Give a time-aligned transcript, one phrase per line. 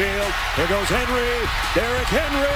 [0.00, 1.28] Here goes Henry.
[1.74, 2.48] Derrick Henry.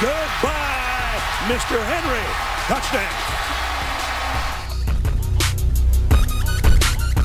[0.00, 1.76] Goodbye, Mr.
[1.84, 2.24] Henry.
[2.64, 3.12] Touchdown.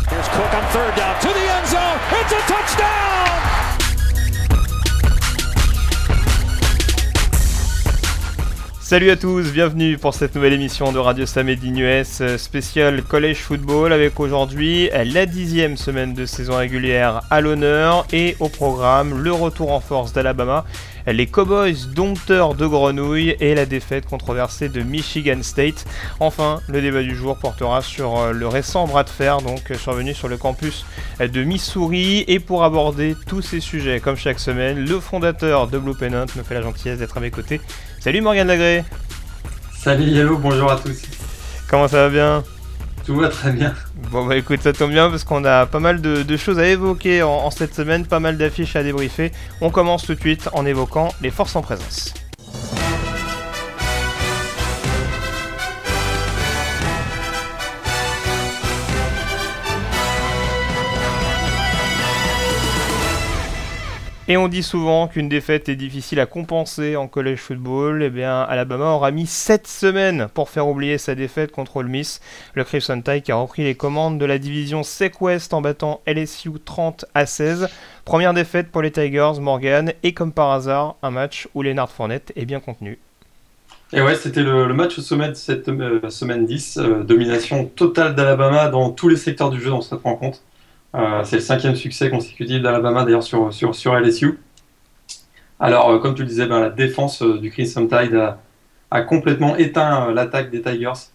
[0.09, 1.99] Here's Cook on third down to the end zone.
[2.11, 3.56] It's a touchdown.
[8.87, 13.91] Salut à tous, bienvenue pour cette nouvelle émission de Radio Samedi US spécial College Football
[13.91, 19.73] avec aujourd'hui la dixième semaine de saison régulière à l'honneur et au programme le retour
[19.73, 20.63] en force d'Alabama,
[21.13, 25.85] les Cowboys dompteurs de grenouilles et la défaite controversée de Michigan State.
[26.19, 30.13] Enfin, le débat du jour portera sur euh, le récent bras de fer donc survenu
[30.13, 30.85] sur le campus
[31.19, 35.95] de Missouri et pour aborder tous ces sujets comme chaque semaine, le fondateur de Blue
[35.95, 37.61] Pennant me fait la gentillesse d'être à mes côtés.
[37.99, 38.83] Salut Morgane Lagré
[39.73, 41.01] Salut Yellow, bonjour à tous.
[41.69, 42.43] Comment ça va bien?
[43.07, 43.73] Tout va très bien.
[44.11, 47.23] Bon bah écoute, ça tombe bien parce qu'on a pas mal de, choses à évoquer
[47.23, 49.31] en cette semaine, pas mal d'affiches à débriefer.
[49.61, 52.13] On commence tout de suite en évoquant les forces en présence.
[64.29, 68.03] Et on dit souvent qu'une défaite est difficile à compenser en college football.
[68.03, 72.19] Eh bien, Alabama aura mis 7 semaines pour faire oublier sa défaite contre le Miss.
[72.53, 76.01] Le Crimson Tide qui a repris les commandes de la division SEC West en battant
[76.05, 77.69] LSU 30 à 16.
[78.03, 79.93] Première défaite pour les Tigers, Morgan.
[80.03, 82.99] Et comme par hasard, un match où Leonard Fournette est bien contenu.
[83.93, 86.77] Et ouais, c'était le, match au sommet de cette euh, semaine 10.
[86.77, 90.41] Euh, domination totale d'Alabama dans tous les secteurs du jeu dans cette rencontre.
[90.97, 94.39] Euh, c'est le cinquième succès consécutif d'Alabama d'ailleurs sur, LSU.
[95.59, 98.35] Alors, euh, comme tu le disais, ben, la défense euh, du Crimson Tide
[98.89, 101.09] a, complètement éteint l'attaque des Tigers,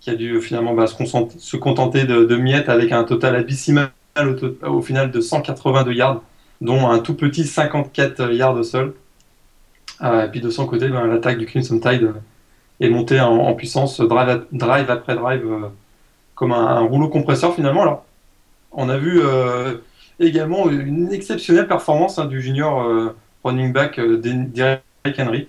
[0.00, 3.90] qui a dû finalement ben, se, contenter de, miettes avec un total abyssimal
[4.66, 6.22] au, final de 182 yards,
[6.60, 8.94] dont un tout petit 54 yards au sol.
[10.02, 12.12] et puis de son côté, ben, l'attaque du Crimson Tide
[12.80, 15.44] est montée en, puissance, drive, après drive,
[16.34, 18.02] comme un, rouleau compresseur finalement.
[18.72, 19.76] On a vu euh,
[20.20, 24.82] également une exceptionnelle performance hein, du junior euh, running back euh, Derek
[25.18, 25.48] Henry,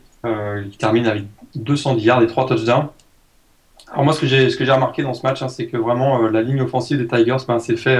[0.72, 1.24] qui termine avec
[1.56, 2.88] 210 yards et 3 touchdowns.
[3.92, 6.62] Alors moi, ce que j'ai, remarqué dans ce match, hein, c'est que vraiment la ligne
[6.62, 8.00] offensive des Tigers ben, s'est fait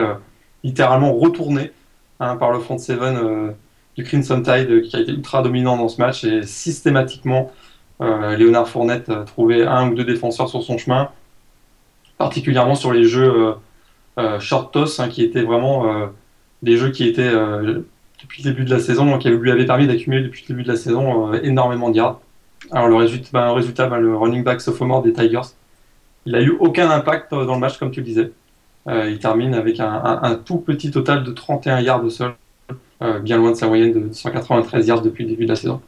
[0.64, 1.72] littéralement retourner
[2.20, 3.56] hein, par le front seven
[3.96, 7.52] du Crimson Tide, qui a été ultra dominant dans ce match et systématiquement,
[8.00, 11.10] Léonard Fournette trouvait un ou deux défenseurs sur son chemin,
[12.20, 13.56] particulièrement sur les jeux
[14.40, 16.08] short toss, hein, qui étaient vraiment euh,
[16.62, 17.82] des jeux qui étaient euh,
[18.22, 20.70] depuis le début de la saison, qui lui avaient permis d'accumuler depuis le début de
[20.70, 22.20] la saison énormément de yards.
[22.72, 25.54] Alors le résultat, résultat ben, le running back sophomore des Tigers,
[26.26, 28.32] il a eu aucun impact dans le match comme tu le disais.
[28.88, 32.36] il termine avec un, tout petit total de 31 yards de sol,
[33.22, 35.82] bien loin de sa moyenne de 193 yards depuis le début de la saison.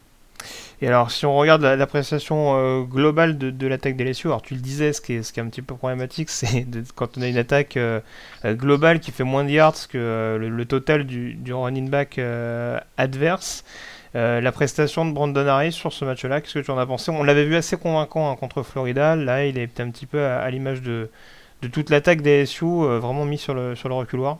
[0.84, 4.56] Et alors, si on regarde la, prestation euh, globale de, l'attaque des LSU, alors tu
[4.56, 6.66] le disais, ce qui est, un petit peu problématique, c'est
[6.96, 8.00] quand on a une attaque euh,
[8.46, 12.20] euh, globale qui fait moins de yards que le, total du, running back
[12.98, 13.64] adverse.
[14.16, 17.12] la prestation de Brandon Harris sur ce match-là, qu'est-ce que tu en as pensé?
[17.12, 19.16] On l'avait vu assez convaincant hein, contre Florida.
[19.16, 21.10] Là, il est un petit peu à, l'image de,
[21.72, 24.40] toute l'attaque des LSU, vraiment mis sur le, reculoir.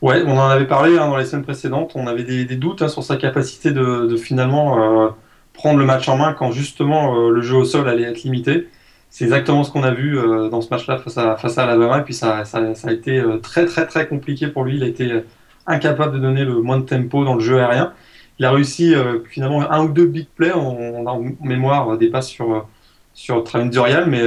[0.00, 1.92] Ouais, on en avait parlé hein, dans les semaines précédentes.
[1.96, 5.14] On avait des, doutes hein, sur sa capacité de finalement
[5.56, 8.68] prendre le match en main quand justement euh, le jeu au sol allait être limité.
[9.10, 11.98] C'est exactement ce qu'on a vu euh, dans ce match-là face à, face à Alabama.
[11.98, 14.76] Et puis ça, ça, a été euh, très très très compliqué pour lui.
[14.76, 15.22] Il a été
[15.66, 17.92] incapable de donner le moins de tempo dans le jeu aérien.
[18.38, 18.94] Il a réussi
[19.30, 20.52] finalement un ou deux big plays.
[20.54, 22.68] On, a en mémoire des passes sur,
[23.14, 24.22] sur Travis Durial, mais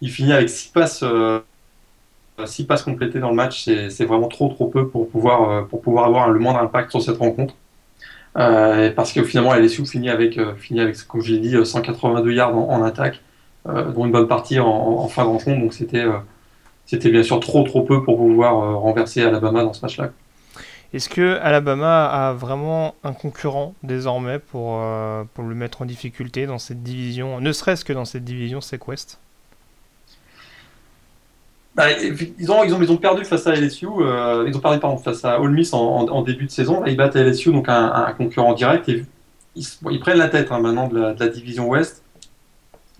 [0.00, 1.04] il finit avec six passes,
[2.46, 3.64] six passes complétées dans le match.
[3.64, 7.18] C'est vraiment trop trop peu pour pouvoir, pour pouvoir avoir le moindre impact sur cette
[7.18, 7.54] rencontre.
[8.38, 12.30] Euh, parce que finalement, LSU finit avec, euh, finit avec comme je l'ai dit, 182
[12.30, 13.20] euh, yards en, attaque,
[13.66, 15.60] dont une bonne partie en, fin de rencontre.
[15.60, 16.04] Donc c'était
[16.86, 20.10] c'était bien sûr trop trop peu pour pouvoir renverser Alabama dans ce match-là.
[20.92, 24.82] Est-ce que Alabama a vraiment un concurrent désormais pour,
[25.34, 29.20] pour le mettre en difficulté dans cette division, ne serait-ce que dans cette division Sequest
[31.74, 34.78] bah, ils, ont, ils, ont, ils ont perdu face à LSU, euh, ils ont perdu
[34.78, 36.84] pardon, face à Ole Miss en, début de saison.
[36.84, 38.88] Ils battent LSU, donc un, concurrent direct.
[38.90, 39.04] Et
[39.56, 42.02] ils, prennent la tête hein, maintenant de la, division Ouest.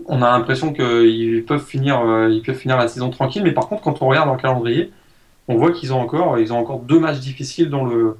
[0.06, 3.42] On a l'impression qu'ils peuvent, finir, euh, ils peuvent finir la saison tranquille.
[3.42, 4.90] Mais par contre, quand on regarde dans le calendrier,
[5.48, 8.16] on voit qu'ils ont encore, ils ont encore deux matchs difficiles dans, le,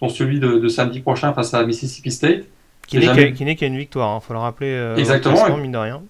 [0.00, 2.44] dans celui de, samedi prochain face à Mississippi State.
[2.86, 4.70] Qui n'est qu'à une victoire, il hein, faut le rappeler.
[4.70, 5.56] Euh, Exactement.
[5.58, 6.02] Mine de rien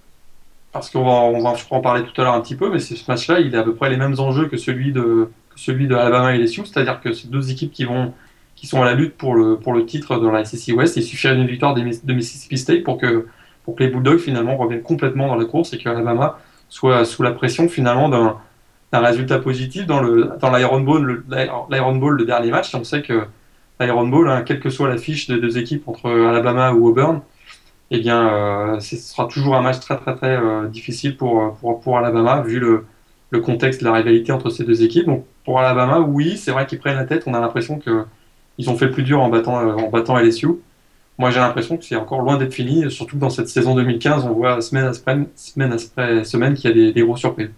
[0.79, 3.41] parce qu'on va, je en parler tout à l'heure un petit peu, mais ce match-là,
[3.41, 6.47] il a à peu près les mêmes enjeux que celui de, celui de Alabama et
[6.47, 8.13] c'est-à-dire que c'est deux équipes qui vont
[8.55, 10.97] qui sont à la lutte pour le, pour le titre dans la SEC West.
[10.97, 13.29] Il suffirait d'une victoire de Mississippi State pour que,
[13.65, 17.23] pour que les Bulldogs finalement reviennent complètement dans la course et que Alabama soit sous
[17.23, 18.37] la pression finalement d'un
[18.93, 21.25] un résultat positif dans le dans l'Iron Bowl le,
[21.71, 23.27] l'Iron Bowl le dernier match on sait que
[23.81, 27.21] l'Iron Bowl hein, quelle que soit la fiche des deux équipes entre Alabama ou Auburn
[27.91, 31.81] eh bien euh, ce sera toujours un match très très très euh, difficile pour, pour,
[31.81, 32.87] pour Alabama vu le,
[33.31, 35.07] le contexte de la rivalité entre ces deux équipes.
[35.07, 37.25] Donc pour Alabama oui c'est vrai qu'ils prennent la tête.
[37.27, 38.05] On a l'impression que
[38.59, 40.49] ils ont fait plus dur en battant euh, en battant LSU
[41.19, 44.33] moi j'ai l'impression que c'est encore loin d'être fini surtout dans cette saison 2015 on
[44.35, 47.51] voit semaine après semaine après semaine qu'il y a des, des surprises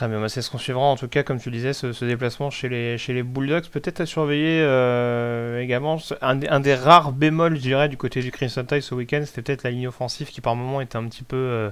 [0.00, 2.70] Très bien, c'est ce qu'on suivra en tout cas, comme tu disais, ce, déplacement chez
[2.70, 3.66] les, Bulldogs.
[3.66, 8.64] Peut-être à surveiller euh, également un, des rares bémols, je dirais, du côté du Crimson
[8.64, 11.36] Tide ce week-end, c'était peut-être la ligne offensive qui par moment était un petit peu
[11.36, 11.68] euh,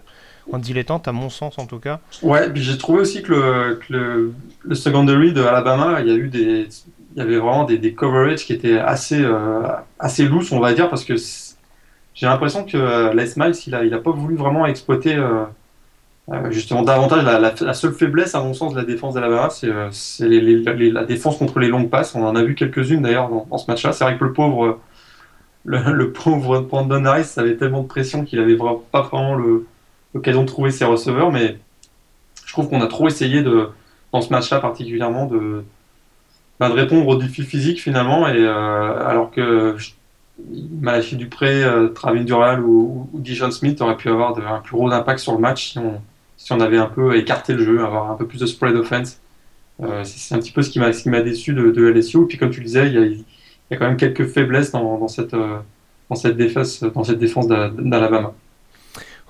[0.53, 2.01] en dilettante, à mon sens en tout cas.
[2.23, 4.35] Ouais, j'ai trouvé aussi que le,
[4.75, 6.69] secondary de Alabama, il
[7.17, 9.63] y avait vraiment des, des coverages qui étaient assez, euh,
[10.53, 13.99] on va dire, parce que j'ai l'impression que euh, Les Miles, il a, il a
[14.01, 15.17] pas voulu vraiment exploiter
[16.31, 19.91] euh, justement, davantage, la, seule faiblesse, à mon sens, de la défense d'Alabama, c'est euh,
[20.93, 22.15] la défense contre les longues passes.
[22.15, 23.93] On en a vu quelques-unes d'ailleurs dans, ce match-là.
[23.93, 24.79] C'est vrai que le pauvre,
[25.65, 28.59] le, pauvre Brandon Harris avait tellement de pression qu'il avait
[28.91, 29.39] pas vraiment
[30.13, 31.57] l'occasion de trouver ses receveurs, mais
[32.45, 33.71] je trouve qu'on a trop essayé de,
[34.13, 35.65] dans ce match-là particulièrement de,
[36.61, 39.77] bah, de répondre aux défis physiques finalement, et euh, alors que
[40.81, 41.65] Malachi Dupré,
[41.95, 45.39] Travin Dural ou, ou, Dijon Smith auraient pu avoir un plus gros impact sur le
[45.39, 45.75] match
[46.39, 49.21] si on avait un peu écarté le jeu, avoir un peu plus de spread offense.
[49.83, 52.23] Euh, c'est un petit peu ce qui m'a déçu de, de, LSU.
[52.23, 53.25] Et puis comme tu le disais, il
[53.71, 55.59] y a, quand même quelques faiblesses dans, dans cette, euh,
[56.09, 58.33] dans cette défense, dans cette défense d'Alabama.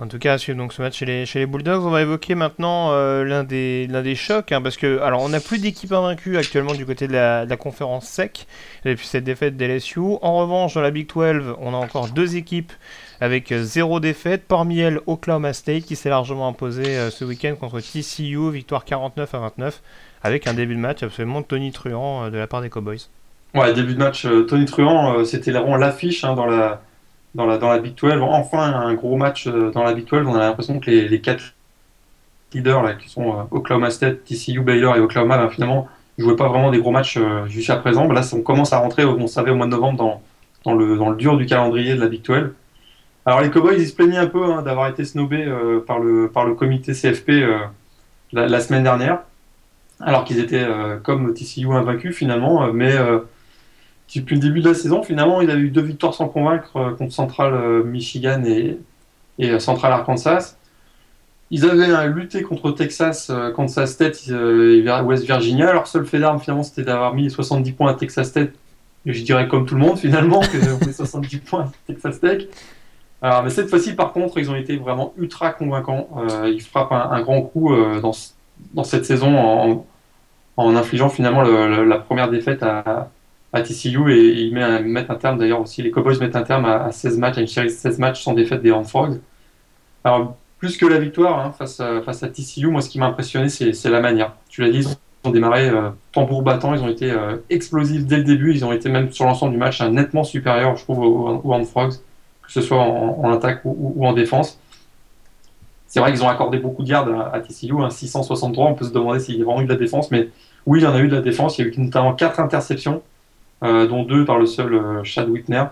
[0.00, 1.84] En tout cas, à suivre donc ce match chez les, Bulldogs.
[1.84, 5.40] On va évoquer maintenant euh, l'un des, des chocs, hein, parce que alors on n'a
[5.40, 8.46] plus d'équipe invaincue actuellement du côté de la, de la conférence SEC
[8.84, 9.98] depuis cette défaite d'LSU.
[9.98, 12.72] En revanche, dans la Big 12, on a encore deux équipes
[13.20, 14.44] avec zéro défaite.
[14.46, 19.34] Parmi elles, Oklahoma State qui s'est largement imposé euh, ce week-end contre TCU, victoire 49
[19.34, 19.82] à 29,
[20.22, 23.08] avec un début de match absolument Tony Truant euh, de la part des Cowboys.
[23.54, 26.82] Ouais, début de match, Tony Truant, c'était vraiment l'affiche hein, dans la
[27.34, 28.14] dans la, dans la Big 12.
[28.20, 30.26] Enfin, un gros match euh, dans la Big 12.
[30.26, 31.54] On a l'impression que les, les quatre
[32.52, 35.88] leaders, là, qui sont euh, Oklahoma State, TCU, Baylor et Oklahoma, ben, finalement,
[36.18, 38.10] ne jouaient pas vraiment des gros matchs euh, jusqu'à présent.
[38.10, 40.22] Là, on commence à rentrer, on savait, au mois de novembre, dans,
[40.64, 42.52] dans, le, dans le dur du calendrier de la Big 12.
[43.28, 45.46] Alors, les Cowboys, ils se plaignaient un peu hein, d'avoir été snobés
[45.86, 47.30] par, le, par le comité CFP
[48.32, 49.20] la, semaine dernière,
[50.00, 50.66] alors qu'ils étaient
[51.02, 52.72] comme TCU invaincus, finalement.
[52.72, 52.94] mais
[54.16, 56.94] depuis le début de la saison, finalement, il a eu deux victoires sans convaincre euh,
[56.94, 58.78] contre Central euh, Michigan et,
[59.38, 60.56] et euh, Central Arkansas.
[61.50, 65.72] Ils avaient lutté contre Texas, Kansas State et West Virginia.
[65.72, 68.50] Leur seul fait d'armes, finalement, c'était d'avoir mis 70 points à Texas State.
[69.06, 72.42] je dirais comme tout le monde, finalement, que mis 70 points à Texas Tech.
[73.20, 76.08] Alors, mais cette fois-ci, par contre, ils ont été vraiment ultra convaincants.
[76.46, 78.12] ils frappent un, grand coup dans,
[78.74, 79.86] dans, cette saison en,
[80.56, 83.10] en infligeant finalement la première défaite à,
[83.52, 86.92] à TCU et ils mettent un terme d'ailleurs aussi, les Cowboys mettent un terme à,
[86.92, 89.20] 16 matchs, à une série de 16 matchs sans défaite des Horned Frogs.
[90.04, 93.06] Alors, plus que la victoire hein, face, à, face à TCU, moi ce qui m'a
[93.06, 94.34] impressionné c'est la manière.
[94.48, 98.18] Tu l'as dit, ils ont démarré euh, tambour battant, ils ont été euh, explosifs dès
[98.18, 101.40] le début, ils ont été même sur l'ensemble du match nettement supérieur, je trouve, aux,
[101.44, 101.94] Horned Frogs,
[102.48, 104.58] que ce soit en, attaque ou, en défense.
[105.86, 109.20] C'est vrai qu'ils ont accordé beaucoup de yards à, TCU, 663, on peut se demander
[109.20, 110.28] s'il y a vraiment eu de la défense, mais
[110.66, 112.40] oui, il y en a eu de la défense, il y a eu notamment 4
[112.40, 113.02] interceptions.
[113.64, 115.64] Euh, dont deux par le seul euh, Chad Whitner.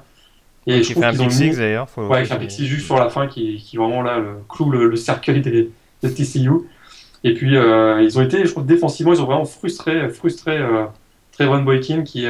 [0.67, 1.87] Et je fait un pick six d'ailleurs.
[1.97, 4.97] Ouais, un pick six juste sur la fin qui, qui vraiment là le, cloue le,
[4.97, 5.71] cercueil des,
[6.03, 6.51] des, TCU.
[7.23, 10.59] Et puis euh, ils ont été, je trouve, défensivement, ils ont vraiment frustré, frustré
[11.31, 12.27] Trevon Boykin qui,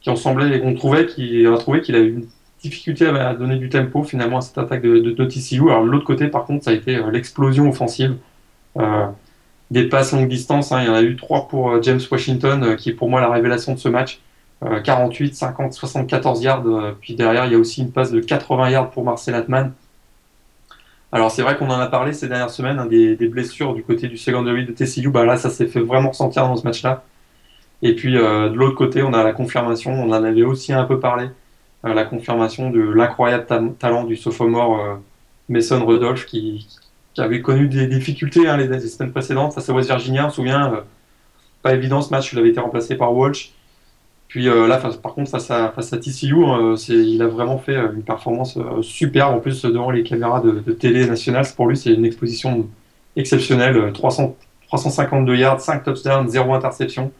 [0.00, 2.26] qui on semblait, qu'on trouvait, qui a trouvé qu'il a eu une
[2.64, 5.70] difficulté à, donner du tempo finalement à cette attaque de, TCU.
[5.70, 8.16] Alors l'autre côté, par contre, ça a été l'explosion offensive.
[9.70, 10.80] des passes longue distance, hein.
[10.82, 13.74] il y en a eu trois pour James Washington, qui est pour moi la révélation
[13.74, 14.20] de ce match.
[14.82, 16.66] 48, 50, 74 yards.
[16.66, 19.72] Euh, puis derrière, il y a aussi une passe de 80 yards pour Marcel Atman.
[21.12, 24.08] Alors c'est vrai qu'on en a parlé ces dernières semaines, hein, des, blessures du côté
[24.08, 25.10] du secondary de TCU.
[25.10, 27.04] Bah là, ça s'est fait vraiment sentir dans ce match-là.
[27.82, 30.84] Et puis euh, de l'autre côté, on a la confirmation, on en avait aussi un
[30.84, 31.28] peu parlé, euh,
[31.84, 34.98] la confirmation de l'incroyable talent du sophomore
[35.48, 36.66] Mason Rudolph qui,
[37.18, 40.26] avait connu des difficultés hein, les, semaines précédentes face à West Virginia.
[40.26, 40.84] On se souvient,
[41.62, 43.52] pas évident ce match, il avait été remplacé par Walsh.
[44.34, 48.02] Puis euh, là, par contre, face à, TCU, euh, il a vraiment fait euh, une
[48.02, 49.36] performance superbe.
[49.36, 52.68] En plus, devant les caméras de, télé nationale, pour lui, c'est une exposition
[53.14, 53.92] exceptionnelle.
[53.92, 54.36] 300,
[54.66, 57.12] 352 yards, 5 touchdowns, 0 interception.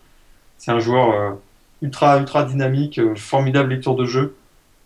[0.59, 1.37] C'est un joueur
[1.83, 4.35] ultra, ultra dynamique, formidable lecture de jeu,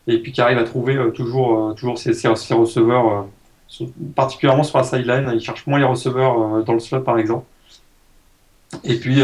[0.08, 3.26] et puis qui arrive à trouver toujours, toujours ses, receveurs,
[4.16, 5.30] particulièrement sur la sideline.
[5.32, 7.46] Il cherche moins les receveurs dans le slot, par exemple.
[8.84, 9.22] Et puis,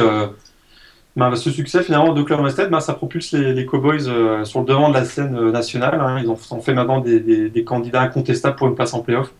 [1.16, 4.88] bah, ce succès finalement d'Oklahoma State, bah, ça propulse les, Cowboys euh, sur le devant
[4.88, 6.00] de la scène euh, nationale.
[6.00, 6.18] Hein.
[6.20, 9.32] Ils ont, fait maintenant des, candidats incontestables pour une place en playoff.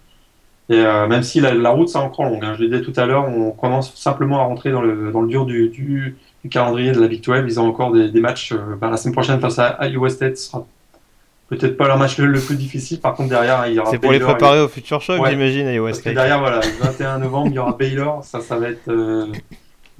[0.69, 2.55] Et euh, même si la, route c'est encore longue, hein.
[2.57, 6.17] je le disais tout à l'heure, on commence simplement à rentrer dans le, dur du,
[6.49, 7.45] calendrier de la Big 12.
[7.47, 8.55] Ils ont encore des, matchs.
[8.81, 10.65] Bah, la semaine prochaine face à Iowa State, sera
[11.49, 13.01] peut-être pas leur match le, plus difficile.
[13.01, 13.91] Par contre, derrière, il y aura.
[13.91, 16.15] C'est pour les préparer au futur choc, j'imagine, Iowa State.
[16.15, 18.25] derrière, voilà, le 21 novembre, il y aura Baylor.
[18.25, 18.91] Ça, ça va être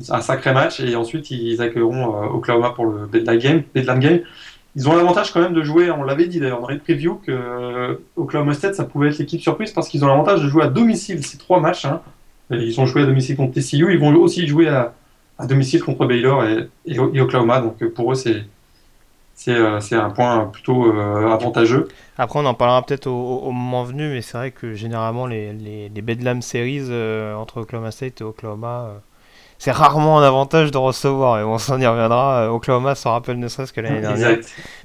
[0.09, 3.63] un sacré match et ensuite ils accueilleront euh, Oklahoma pour le Bedlam Game.
[3.75, 4.21] Game.
[4.77, 7.31] Ils ont l'avantage quand même de jouer, on l'avait dit d'ailleurs dans les previews, que
[7.31, 10.69] euh, Oklahoma State ça pouvait être l'équipe surprise parce qu'ils ont l'avantage de jouer à
[10.69, 11.85] domicile ces trois matchs.
[11.85, 12.01] Hein.
[12.51, 14.95] Ils ont joué à domicile contre TCU, ils vont aussi jouer à,
[15.47, 18.45] domicile contre Baylor et, Oklahoma, donc euh, pour eux c'est
[19.35, 21.89] c'est un point plutôt avantageux.
[22.17, 25.89] Après, on en parlera peut-être au, moment venu, mais c'est vrai que généralement, les, les,
[25.89, 26.89] les Bedlam Series
[27.37, 29.01] entre Oklahoma State et Oklahoma,
[29.59, 32.43] c'est rarement un avantage de recevoir, et on s'en y reviendra.
[32.43, 34.39] Euh, Oklahoma s'en rappelle ne serait-ce que l'année dernière.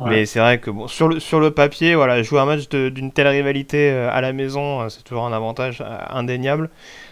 [0.06, 3.12] Mais c'est vrai que bon, sur, le, sur le papier, voilà, jouer un match d'une
[3.12, 6.70] telle rivalité euh, à la maison, euh, c'est toujours un avantage indéniable.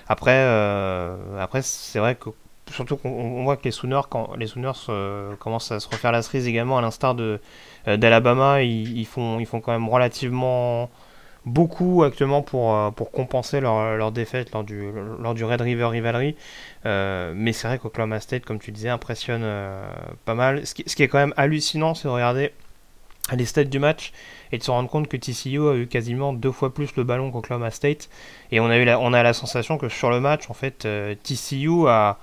[0.08, 0.48] Après,
[1.38, 2.30] après c'est vrai que
[2.72, 6.48] surtout qu'on voit que les Sooners, quand les Sooners commencent à se refaire la cerise
[6.48, 7.40] également, à l'instar de
[7.86, 10.90] d'Alabama, ils, font, ils font quand même relativement
[11.48, 15.86] beaucoup actuellement pour, euh, pour compenser leur, leur, défaite lors du, lors du Red River
[15.86, 16.36] Rivalry.
[16.86, 19.90] Euh, mais c'est vrai qu'Oklahoma State, comme tu disais, impressionne euh,
[20.26, 20.66] pas mal.
[20.68, 22.52] Ce qui, est quand même hallucinant, c'est de regarder
[23.36, 24.14] les stats du match
[24.52, 27.32] et de se rendre compte que TCU a eu quasiment deux fois plus le ballon
[27.32, 28.10] qu'Oklahoma State.
[28.52, 30.88] Et on a, eu on a la sensation que sur le match, en fait,
[31.24, 32.18] TCU a,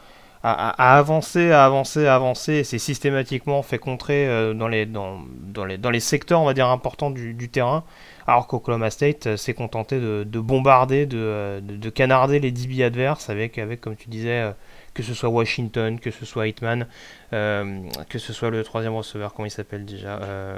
[0.47, 5.65] a, avancé, a avancé, a avancé, et c'est systématiquement fait contrer dans, les, dans, dans,
[5.65, 7.85] les, dans les secteurs, on va dire, importants du, du terrain.
[8.27, 13.29] Alors qu'Oklahoma State euh, s'est contenté de, bombarder, euh, de, de, canarder les DB adverses
[13.29, 14.53] avec, avec comme tu disais, euh,
[14.95, 16.87] que ce soit Washington, que ce soit Hitman,
[17.33, 20.57] euh, que ce soit le troisième receveur, comment il s'appelle déjà euh,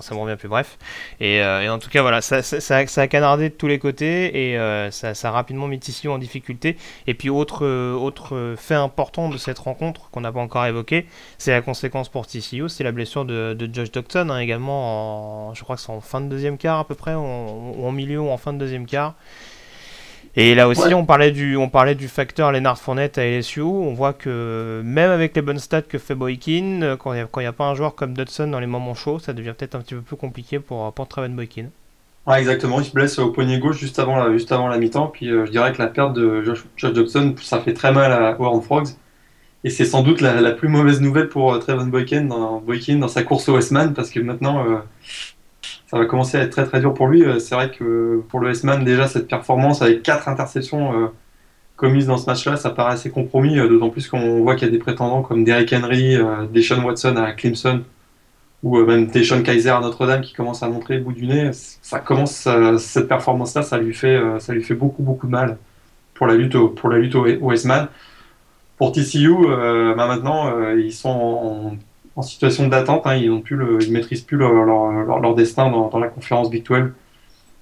[0.00, 0.78] Ça me revient plus, bref.
[1.18, 2.40] Et, euh, en tout cas, voilà, ça,
[2.76, 6.76] a canardé de tous les côtés et ça, a rapidement mis TCU en difficulté.
[7.08, 11.06] Et puis, autre, autre fait important de cette rencontre qu'on n'a pas encore évoqué,
[11.38, 15.54] c'est la conséquence pour TCU, c'est la blessure de, de Josh Docton, hein, également, en,
[15.54, 18.20] je crois que c'est en fin de deuxième quart à peu près, ou en milieu
[18.20, 19.14] ou en fin de deuxième quart.
[20.38, 23.62] Et là aussi, on, parlait du, on parlait du facteur Lennart Fournette à LSU.
[23.62, 27.46] On voit que même avec les bonnes stats que fait Boykin, euh, quand il n'y
[27.46, 29.94] a, pas un joueur comme Dodson dans les moments chauds, ça devient peut-être un petit
[29.94, 31.68] peu plus compliqué pour, pour Traven Boykin.
[32.26, 32.80] Ouais, exactement.
[32.80, 35.06] Il se blesse au poignet gauche juste avant la, juste avant la mi-temps.
[35.06, 38.36] Puis euh, je dirais que la perte de Josh, Dodson, ça fait très mal à
[38.38, 38.88] Warren Frogs.
[39.64, 43.08] Et c'est sans doute la, plus mauvaise nouvelle pour euh, Trevon Boykin dans, Boykin dans
[43.08, 44.82] sa course au Westman parce que maintenant,
[45.86, 47.24] ça va commencer à être très très dur pour lui.
[47.24, 51.06] Euh, c'est vrai que pour le S-Man, déjà, cette performance avec quatre interceptions euh,
[51.76, 54.70] commises dans ce match-là, ça paraît assez compromis, euh, d'autant plus qu'on voit qu'il y
[54.70, 56.18] a des prétendants comme Derrick Henry,
[56.52, 57.82] Deshaun Watson à Clemson,
[58.62, 61.50] ou même Deshaun Kaiser à Notre-Dame qui commence à montrer le bout du nez.
[61.52, 65.58] Ça commence, cette performance-là, ça lui fait, ça lui fait beaucoup beaucoup de mal
[66.14, 67.88] pour la lutte au, pour la lutte au, S-Man.
[68.78, 71.76] Pour TCU, bah, maintenant, ils sont en
[72.16, 73.06] en situation d'attente.
[73.06, 76.90] Hein, ils ne maîtrisent plus leur, leur, destin dans, la conférence Big 12.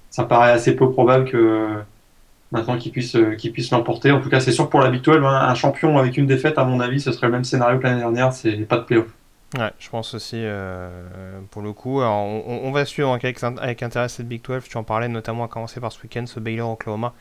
[0.09, 1.67] Ça paraît assez peu probable que
[2.51, 4.11] maintenant qu'ils puissent, qu'ils puissent l'emporter.
[4.11, 6.57] En tout cas, c'est sûr pour la Big 12, hein, un champion avec une défaite,
[6.57, 8.33] à mon avis, ce serait le même scénario que l'année dernière.
[8.33, 9.07] C'est pas de playoff.
[9.57, 10.89] Ouais, je pense aussi euh,
[11.51, 12.01] pour le coup.
[12.01, 14.63] on, va suivre avec, avec intérêt cette Big 12.
[14.63, 17.13] Tu en parlais notamment à commencer par ce week-end, ce Baylor Oklahoma.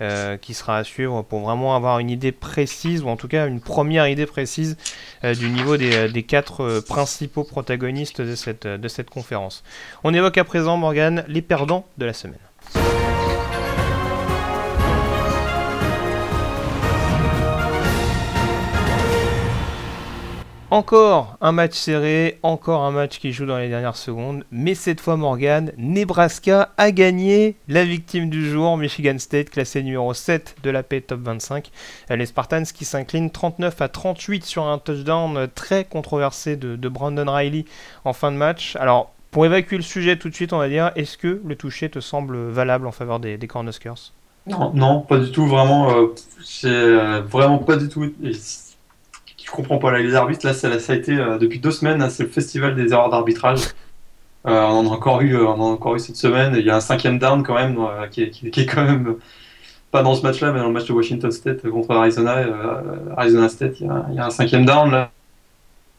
[0.00, 3.46] Euh, qui sera à suivre pour vraiment avoir une idée précise, ou en tout cas
[3.46, 4.76] une première idée précise
[5.22, 9.62] euh, du niveau des, euh, des quatre principaux protagonistes de cette, de cette conférence.
[10.02, 13.01] On évoque à présent, Morgan, les perdants de la semaine.
[20.72, 25.02] Encore un match serré, encore un match qui joue dans les dernières secondes, mais cette
[25.02, 30.70] fois Morgan, Nebraska a gagné la victime du jour, Michigan State, classé numéro 7 de
[30.70, 31.70] la P Top 25.
[32.08, 37.66] Les Spartans qui s'inclinent 39 à 38 sur un touchdown très controversé de, Brandon Riley
[38.06, 38.74] en fin de match.
[38.76, 41.90] Alors, pour évacuer le sujet tout de suite, on va dire, est-ce que le toucher
[41.90, 44.14] te semble valable en faveur des, des Cornhuskers?
[44.46, 48.10] Non, pas du tout, vraiment, euh, c'est euh, vraiment pas du tout
[49.52, 50.46] je comprends pas les arbitres.
[50.46, 53.60] Là, ça, a été euh, depuis deux semaines, c'est le festival des erreurs d'arbitrage.
[54.46, 56.54] Euh, on en a encore eu, euh, on a encore eu cette semaine.
[56.56, 57.78] Il y a un cinquième down quand même
[58.10, 59.16] qui, est, quand même
[59.90, 62.44] pas dans ce match-là, mais dans le match de Washington State contre Arizona,
[63.16, 65.10] Arizona State, il y, a, un cinquième down là.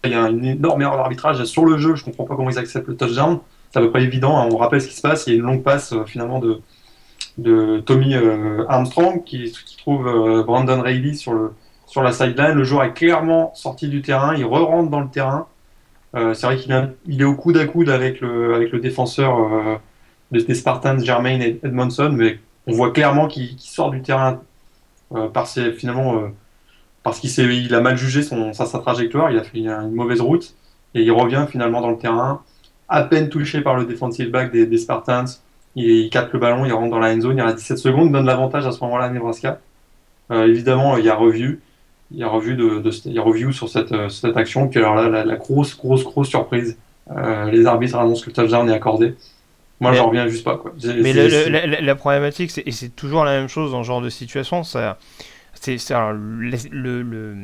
[0.04, 1.96] il y a une énorme erreur d'arbitrage sur le jeu.
[1.96, 3.40] Je comprends pas comment ils acceptent le touchdown.
[3.72, 4.38] C'est à peu près évident.
[4.40, 4.50] Hein.
[4.52, 5.28] On rappelle ce qui se passe.
[5.28, 8.16] Il y a une longue passe finalement de, Tommy
[8.68, 11.52] Armstrong qui, trouve Brandon Reilly sur, le,
[11.94, 12.56] sur la sideline.
[12.56, 14.36] Le joueur est clairement sorti du terrain.
[14.36, 15.48] Il re-rentre dans le terrain.
[16.14, 19.80] c'est vrai qu'il il est au coude à coude avec le, défenseur
[20.32, 24.42] des Spartans, Jermaine Edmondson, mais on voit clairement qu'il sort du terrain
[25.14, 25.30] euh,
[25.78, 26.30] finalement euh,
[27.04, 30.56] parce qu'il a mal jugé sa, trajectoire, il a fait une mauvaise route
[30.96, 32.42] et il revient finalement dans le terrain,
[32.88, 35.26] à peine touché par le defensive back des, Spartans.
[35.76, 38.26] Il, capte le ballon, il rentre dans la end zone, il reste 17 secondes, donne
[38.26, 39.60] l'avantage à ce moment-là à Nebraska.
[40.32, 41.62] Euh, évidemment, il y a revue,
[42.14, 44.68] il y a revue de, il y a review sur cette, cette action.
[44.68, 46.78] Puis alors là, la, grosse, grosse, grosse surprise,
[47.52, 49.16] les arbitres annoncent que le touchdown est accordé.
[49.80, 50.58] Moi, j'en reviens juste pas.
[50.58, 50.74] Quoi.
[51.02, 54.98] Mais la, problématique, et c'est toujours la même chose dans ce genre de situation, ça,
[55.54, 57.36] c'est, le, le,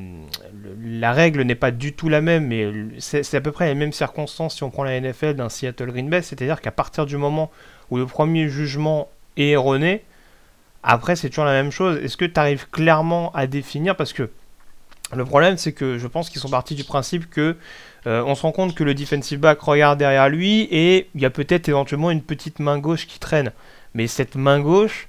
[0.84, 3.94] la règle n'est pas du tout la même, mais c'est à peu près les mêmes
[3.94, 7.52] circonstances si on prend la NFL d'un Seattle Green Bay, c'est-à-dire qu'à partir du moment
[7.92, 10.04] où le premier jugement est erroné,
[10.84, 11.98] après c'est toujours la même chose.
[12.04, 14.30] Est-ce que tu arrives clairement à définir Parce que
[15.16, 17.56] le problème, c'est que je pense qu'ils sont partis du principe que
[18.08, 21.26] euh, on se rend compte que le defensive back regarde derrière lui et il y
[21.26, 23.52] a peut-être éventuellement une petite main gauche qui traîne.
[23.94, 25.08] Mais cette main gauche,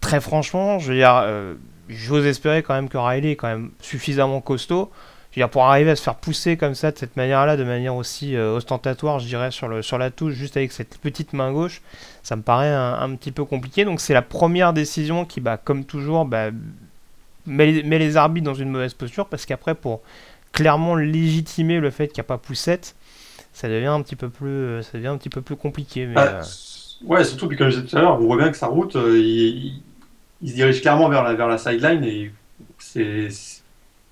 [0.00, 1.54] très franchement, je veux dire, euh,
[1.88, 4.90] j'ose espérer quand même que Riley est quand même suffisamment costaud.
[5.30, 7.64] Je veux dire, pour arriver à se faire pousser comme ça, de cette manière-là, de
[7.64, 11.82] manière aussi euh, ostentatoire, je dirais, sur, la touche, juste avec cette petite main gauche,
[12.22, 13.84] ça me paraît un, petit peu compliqué.
[13.84, 16.50] Donc c'est la première décision qui, bah, comme toujours, bah,
[17.46, 20.02] met, met les arbitres dans une mauvaise posture, parce qu'après, pour
[20.52, 22.94] clairement légitimer le fait qu'il n'y a pas poussette,
[23.52, 26.06] ça devient un petit peu plus, euh, ça devient un petit peu plus compliqué.
[26.06, 26.42] Mais, ah, euh,
[27.04, 28.96] Ouais, surtout puis comme je disais tout à l'heure, on voit bien que sa route,
[28.96, 29.82] euh, il,
[30.46, 32.32] se dirige clairement vers la, vers la sideline et
[32.78, 33.28] c'est,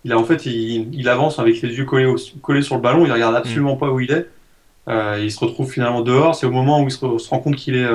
[0.04, 3.12] il a en fait, il, avance avec les yeux collés, collés sur le ballon, il
[3.12, 3.78] regarde absolument mm.
[3.78, 4.28] pas où il est.
[5.20, 6.34] il se retrouve finalement dehors.
[6.34, 7.88] C'est au moment où il se, rend compte qu'il est,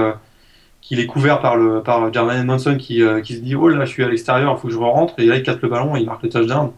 [0.87, 3.91] qu'il est couvert par le par Jermaine Manson qui, qui se dit oh là je
[3.91, 5.99] suis à l'extérieur, il faut que je rentre et là il capte le ballon et
[5.99, 6.71] il marque le touchdown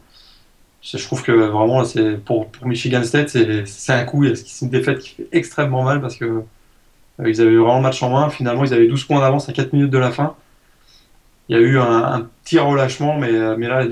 [0.81, 4.25] je trouve que vraiment, c'est pour, pour Michigan State, c'est un coup.
[4.33, 8.01] C'est une défaite qui fait extrêmement mal parce que euh, ils avaient vraiment le match
[8.01, 8.29] en main.
[8.29, 10.35] Finalement, ils avaient 12 points d'avance à 4 minutes de la fin.
[11.49, 13.83] Il y a eu un, petit relâchement, mais, euh, mais là,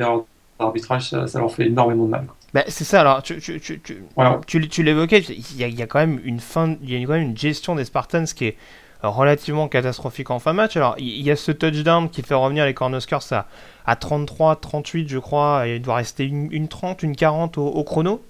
[0.60, 2.28] l'arbitrage, ça, ça, leur fait énormément de mal.
[2.54, 5.82] Bah, c'est ça, alors tu, tu, tu, tu, tu l'évoquais, il y, a, il y,
[5.82, 8.46] a quand même une fin, il y a quand même une gestion des Spartans qui
[8.46, 8.58] est
[9.04, 10.76] relativement catastrophique en fin match.
[10.76, 13.48] Alors, il y a ce touchdown qui fait revenir les Cornhuskers à,
[13.86, 15.64] à 33, 38, je crois.
[15.68, 18.22] il doit rester une, 30, une 40 au, chrono.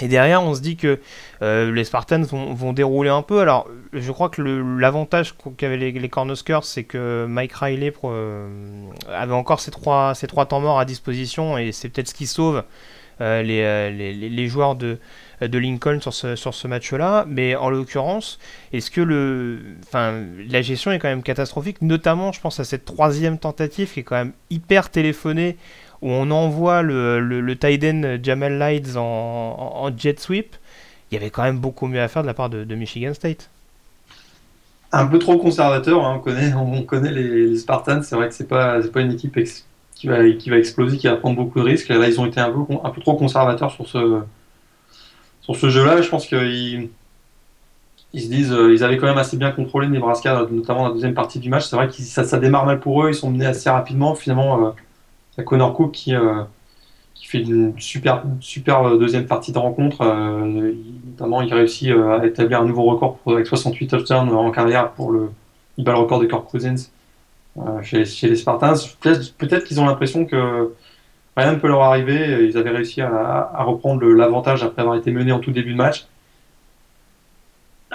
[0.00, 1.00] Et derrière, on se dit que
[1.40, 3.40] euh, les Spartans vont, dérouler un peu.
[3.40, 6.10] Alors, je crois que l'avantage qu'avaient les, les
[6.62, 8.48] c'est que Mike Riley euh,
[9.08, 12.26] avait encore ces trois, ces trois temps morts à disposition, et c'est peut-être ce qui
[12.26, 12.62] sauve
[13.22, 14.98] euh, les, les, les, joueurs de,
[15.40, 17.24] de Lincoln sur ce, sur ce match-là.
[17.28, 18.38] Mais en l'occurrence,
[18.72, 20.14] est-ce que le, enfin,
[20.48, 24.04] la gestion est quand même catastrophique, notamment, je pense à cette troisième tentative qui est
[24.04, 25.56] quand même hyper téléphonée,
[26.02, 30.56] où on envoie le, le, le Jamal Lights en, jet sweep.
[31.10, 33.50] Il y avait quand même beaucoup mieux à faire de la part de, Michigan State.
[34.92, 36.14] Un peu trop conservateur, hein.
[36.16, 39.38] on, connaît, on connaît les, Spartans, c'est vrai que c'est pas, pas une équipe
[39.94, 41.88] qui va, qui va exploser, qui va prendre beaucoup de risques.
[41.88, 44.22] Là, ils ont été un peu, un peu trop conservateurs sur ce,
[45.46, 46.90] sur ce jeu-là, je pense qu'ils
[48.12, 51.14] ils se disent, euh, ils avaient quand même assez bien contrôlé Nebraska, notamment la deuxième
[51.14, 51.66] partie du match.
[51.66, 54.16] C'est vrai que ça, démarre mal pour eux, ils sont menés assez rapidement.
[54.16, 54.74] Finalement,
[55.38, 56.42] y a Connor Cook qui, euh,
[57.14, 60.00] qui fait une super, super deuxième partie de rencontre.
[60.00, 60.72] Euh,
[61.12, 65.30] notamment, il réussit à établir un nouveau record avec 68 touchdowns en carrière pour le.
[65.78, 66.88] Il bat le record de Kirk Cousins
[67.82, 68.74] chez, les Spartans.
[69.00, 70.72] Peut-être qu'ils ont l'impression que
[71.36, 72.46] rien ne peut leur arriver.
[72.48, 76.06] Ils avaient réussi à, reprendre l'avantage après avoir été menés en tout début de match.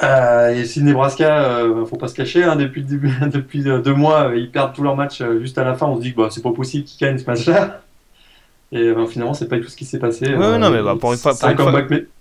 [0.04, 2.84] Euh, et si Nebraska, euh, faut pas se cacher, hein, depuis,
[3.32, 5.86] depuis deux mois, ils perdent tous leurs matchs euh, juste à la fin.
[5.86, 7.82] On se dit que bah, c'est pas possible qu'ils gagnent ce match-là.
[8.74, 10.34] Et ben, finalement, c'est pas tout ce qui s'est passé.
[10.34, 11.34] Ouais, non, mais bah, pour, une fois,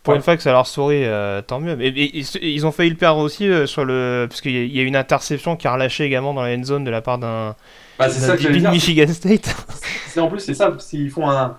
[0.02, 1.04] pour, une fois, que ça leur sourit,
[1.46, 1.80] tant mieux.
[1.80, 4.26] Et, ils ont failli le perdre aussi sur le.
[4.28, 6.90] Parce qu'il y, a une interception qui a relâché également dans la end zone de
[6.90, 7.54] la part d'un
[8.00, 9.54] bah, c'est ça que Michigan State.
[10.18, 10.74] en plus, c'est ça.
[10.78, 11.58] S'ils font un.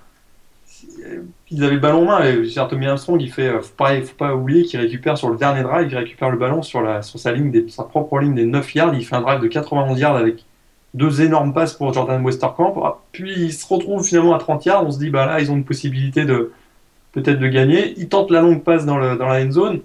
[1.51, 2.25] Ils avaient le ballon en main.
[2.25, 3.47] Et Tommy Armstrong, il fait.
[3.47, 6.39] Euh, faut pas, faut pas oublier qu'il récupère sur le dernier drive, il récupère le
[6.39, 8.95] ballon sur, la, sur sa, ligne des, sa propre ligne des 9 yards.
[8.95, 10.43] Il fait un drive de 91 yards avec
[10.93, 12.73] deux énormes passes pour Jordan Westerkamp.
[12.83, 14.85] Ah, puis il se retrouve finalement à 30 yards.
[14.85, 16.51] On se dit, bah là, ils ont une possibilité de
[17.13, 17.93] peut-être de gagner.
[17.97, 19.81] Il tente la longue passe dans, le, dans la end zone.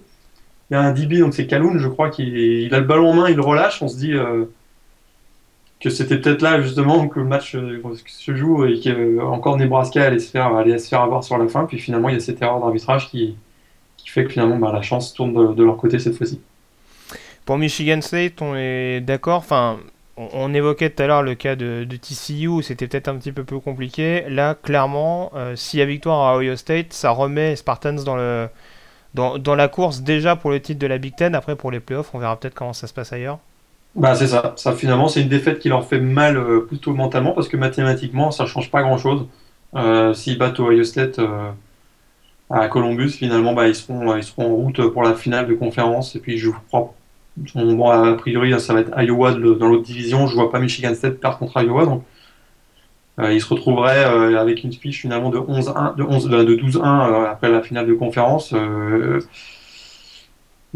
[0.71, 3.15] Il y a un DB, donc c'est Kaloun, je crois, qu'il a le ballon en
[3.15, 3.83] main, il le relâche.
[3.83, 4.15] On se dit.
[4.15, 4.47] Euh,
[5.81, 10.05] que c'était peut-être là justement que le match euh, se joue et que encore Nebraska
[10.05, 11.67] allait se faire allait se faire avoir sur la fin.
[11.67, 13.37] Puis finalement, il y a cette erreur d'arbitrage qui,
[13.97, 16.41] qui fait que finalement bah, la chance tourne de, leur côté cette fois-ci.
[17.45, 19.39] Pour Michigan State, on est d'accord.
[19.39, 19.79] Enfin,
[20.17, 23.45] on, évoquait tout à l'heure le cas de, de TCU c'était peut-être un petit peu
[23.45, 24.25] plus compliqué.
[24.29, 28.49] Là, clairement, euh, s'il y a victoire à Ohio State, ça remet Spartans dans le
[29.17, 31.35] dans, la course déjà pour le titre de la Big Ten.
[31.35, 33.39] Après, pour les playoffs, on verra peut-être comment ça se passe ailleurs.
[33.95, 34.53] Bah, c'est ça.
[34.57, 34.73] ça.
[34.75, 38.47] Finalement, c'est une défaite qui leur fait mal euh, plutôt mentalement parce que mathématiquement, ça
[38.47, 39.27] change pas grand-chose.
[39.75, 41.51] Euh, S'ils battent Ohio State euh,
[42.51, 46.15] à Columbus, finalement, bah, ils, seront, ils seront en route pour la finale de conférence.
[46.15, 46.95] Et puis, je crois,
[47.55, 50.27] bon, a priori, ça va être Iowa dans l'autre division.
[50.27, 51.87] Je vois pas Michigan State perdre contre Iowa.
[51.87, 52.03] Donc,
[53.19, 54.05] euh, ils se retrouveraient
[54.37, 58.55] avec une fiche finalement de 11-1, de, 11, de 12-1 après la finale de conférence.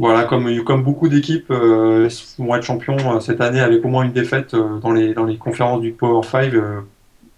[0.00, 4.04] Voilà, comme, comme beaucoup d'équipes euh, vont être champions euh, cette année avec au moins
[4.04, 6.54] une défaite euh, dans, les, dans les conférences du Power 5,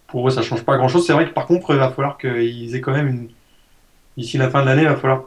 [0.07, 1.05] pour eux ça change pas grand chose.
[1.05, 3.29] C'est vrai que par contre, il va falloir qu'ils aient quand même une.
[4.17, 5.25] D'ici la fin de l'année, il va falloir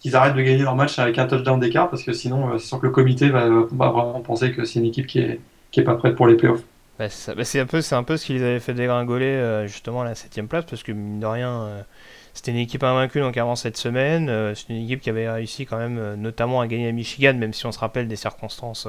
[0.00, 2.80] qu'ils arrêtent de gagner leur match avec un touchdown d'écart parce que sinon, c'est sûr
[2.80, 5.94] que le comité va, vraiment penser que c'est une équipe qui est, qui est pas
[5.94, 6.62] prête pour les playoffs.
[6.98, 7.06] Bah,
[7.36, 10.04] bah, c'est un peu, c'est un peu ce qui les avait fait dégringoler justement à
[10.04, 11.84] la septième place parce que mine de rien
[12.38, 14.28] c'était une équipe invaincue donc avant cette semaine.
[14.28, 17.34] Euh, c'est une équipe qui avait réussi quand même euh, notamment à gagner à Michigan,
[17.34, 18.86] même si on se rappelle des circonstances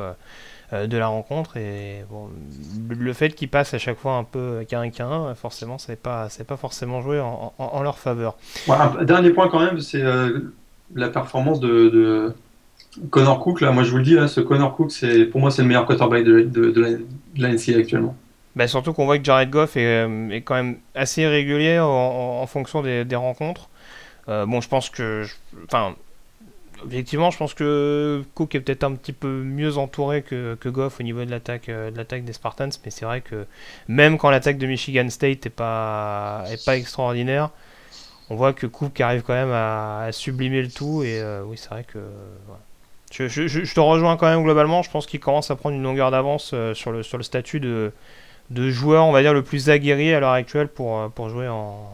[0.72, 1.58] euh, de la rencontre.
[1.58, 2.30] Et bon,
[2.88, 6.58] le fait qu'ils passent à chaque fois un peu quinquin, forcément, c'est pas, c'est pas
[6.58, 8.38] forcément joué en, leur faveur.
[8.68, 10.04] un dernier point quand même, c'est
[10.96, 12.34] la performance de,
[13.10, 13.62] Connor Cook.
[13.62, 14.92] Là, moi je vous le dis, ce Connor Cook,
[15.32, 17.06] pour moi c'est le meilleur quarterback de, de, de
[17.38, 18.16] la NCA actuellement.
[18.56, 22.82] Bah, surtout qu'on voit que Jared Goff est, euh, quand même assez régulier en, fonction
[22.82, 23.70] des, rencontres.
[24.28, 25.26] Euh, bon, je pense que.
[25.66, 25.96] Enfin,
[26.84, 31.04] objectivement, je pense que Cook est peut-être un petit peu mieux entouré que, Goff au
[31.04, 33.46] niveau de l'attaque euh, de des Spartans, mais c'est vrai que
[33.88, 37.52] même quand l'attaque de Michigan State n'est pas, est pas extraordinaire,
[38.30, 41.84] on voit que Cook arrive quand même à, sublimer le tout, et oui, c'est vrai
[41.84, 42.00] que.
[43.12, 46.12] Je, je, te rejoins quand même globalement, je pense qu'il commence à prendre une longueur
[46.12, 47.92] d'avance sur, le, sur le statut de,
[48.50, 51.48] de joueurs, on va dire, le plus aguerri à l'heure actuelle pour, euh, pour jouer
[51.48, 51.88] en,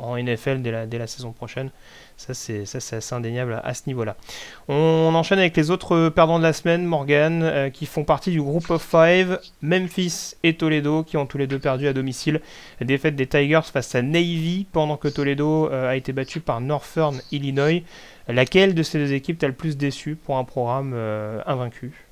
[0.00, 1.70] en, NFL dès la, dès la, saison prochaine.
[2.18, 4.16] Ça, c'est assez indéniable à, ce niveau-là.
[4.68, 8.42] On, enchaîne avec les autres perdants de la semaine, Morgan, euh, qui font partie du
[8.42, 12.40] groupe of five, Memphis et Toledo, qui ont tous les deux perdu à domicile.
[12.82, 17.18] Défaite des Tigers face à Navy, pendant que Toledo euh, a été battu par Northern
[17.32, 17.82] Illinois.
[18.28, 20.94] Laquelle de ces deux équipes t'a le plus déçu pour un programme
[21.46, 22.08] invaincu?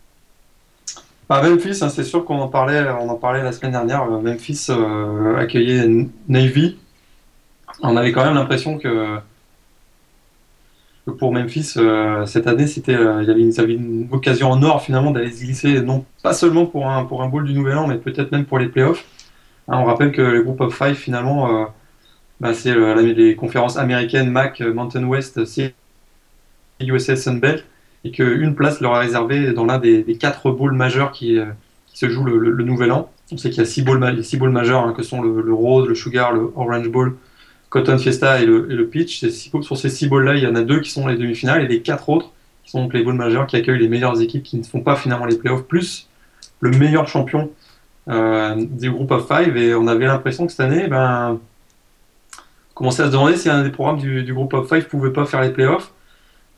[1.29, 4.05] Bah, Memphis, hein, c'est sûr qu'on en parlait, on en parlait la semaine dernière.
[4.05, 5.85] Euh, Memphis euh, accueillait
[6.29, 6.79] Navy.
[7.83, 9.19] On avait quand même l'impression que,
[11.13, 15.31] pour Memphis euh, cette année, c'était, il y avait une, occasion en or finalement d'aller
[15.31, 18.33] se glisser, non pas seulement pour un pour un bowl du Nouvel An, mais peut-être
[18.33, 19.05] même pour les playoffs.
[19.69, 21.69] Hein, on rappelle que le groupe of five finalement,
[22.41, 25.41] bah, c'est les conférences américaines MAC, Mountain West,
[26.81, 27.65] USS Sunbelt
[28.07, 31.47] et qu'une place leur est réservée dans l'un des, quatre bowls majeurs qui, euh,
[31.93, 33.11] se jouent le, nouvel an.
[33.33, 35.89] On sait qu'il y a six bowls, six bowls majeurs hein, que sont le, Rose,
[35.89, 37.17] le Sugar, le Orange Bowl,
[37.77, 39.23] Cotton Fiesta et le, Peach.
[39.29, 41.83] sur ces six bowls-là, il y en a deux qui sont les demi-finales et les
[41.83, 42.31] quatre autres
[42.65, 45.27] qui sont les bowls majeurs qui accueillent les meilleures équipes qui ne font pas finalement
[45.27, 46.09] les playoffs, plus
[46.61, 47.51] le meilleur champion
[48.09, 49.55] euh, du groupe of five.
[49.59, 51.39] Et on avait l'impression que cette année, ben,
[52.71, 55.27] on commençait à se demander si un des programmes du, groupe of five pouvait pas
[55.27, 55.93] faire les playoffs.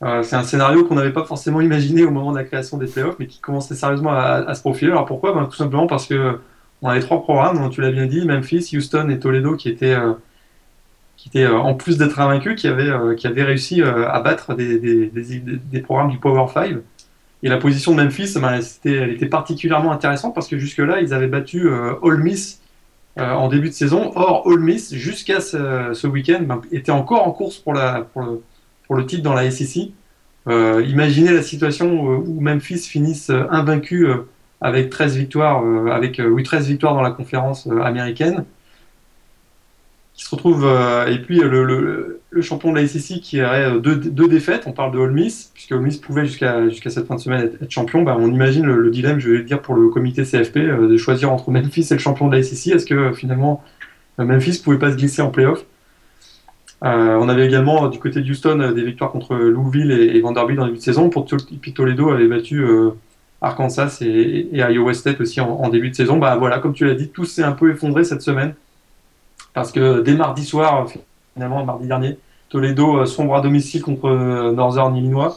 [0.05, 2.87] Euh, c'est un scénario qu'on n'avait pas forcément imaginé au moment de la création des
[2.87, 4.93] playoffs, mais qui commençait sérieusement à, se profiler.
[4.93, 5.33] Alors pourquoi?
[5.33, 6.39] Ben, Tout simplement parce que
[6.81, 10.13] on avait trois programmes, tu l'as bien dit, Memphis, Houston et Toledo, qui étaient, euh,
[11.19, 14.79] qui étaient euh, en plus d'être invaincus, qui avaient, qui avaient réussi à battre des,
[14.79, 16.77] des, programmes du Power 5.
[17.43, 21.29] Et la position de Memphis, ben, elle était particulièrement intéressante parce que jusque-là, ils avaient
[21.29, 22.63] battu All Miss
[23.17, 24.13] en début de saison.
[24.17, 28.23] Or, All Miss, jusqu'à ce, ce week-end, ben, était encore en course pour, la, pour
[28.23, 28.43] le
[28.89, 29.93] pour le titre dans la SEC.
[30.49, 34.27] Euh, imaginez la situation où Memphis finisse euh, invaincu euh,
[34.61, 38.45] avec 13 victoires, avec oui, 13 victoires dans la conférence américaine.
[40.19, 40.67] Qui se retrouve,
[41.07, 45.13] et puis le, champion de la SEC qui aurait deux, défaites, on parle de Ole
[45.13, 48.67] Miss, puisque Ole Miss pouvait jusqu'à cette fin de semaine être, champion, bah, on imagine
[48.67, 51.95] le, dilemme, je vais le dire pour le comité CFP, de choisir entre Memphis et
[51.95, 52.75] le champion de la SEC.
[52.75, 53.63] Est-ce que finalement
[54.19, 55.65] Memphis pouvait pas se glisser en playoff?
[56.85, 60.21] Euh, on avait également euh, du côté de Houston euh, des victoires contre Louisville et,
[60.21, 61.11] Vanderbilt dans le début de saison.
[61.11, 61.27] Pour
[61.61, 62.65] puis Toledo avait battu
[63.41, 66.19] Arkansas et, Iowa State aussi en, début de saison.
[66.19, 68.55] Bah voilà, comme tu l'as dit, tout s'est un peu effondré cette semaine
[69.55, 70.87] parce que dès mardi soir,
[71.35, 74.11] finalement mardi dernier, Toledo sombre à domicile contre
[74.53, 75.37] Northern Illinois.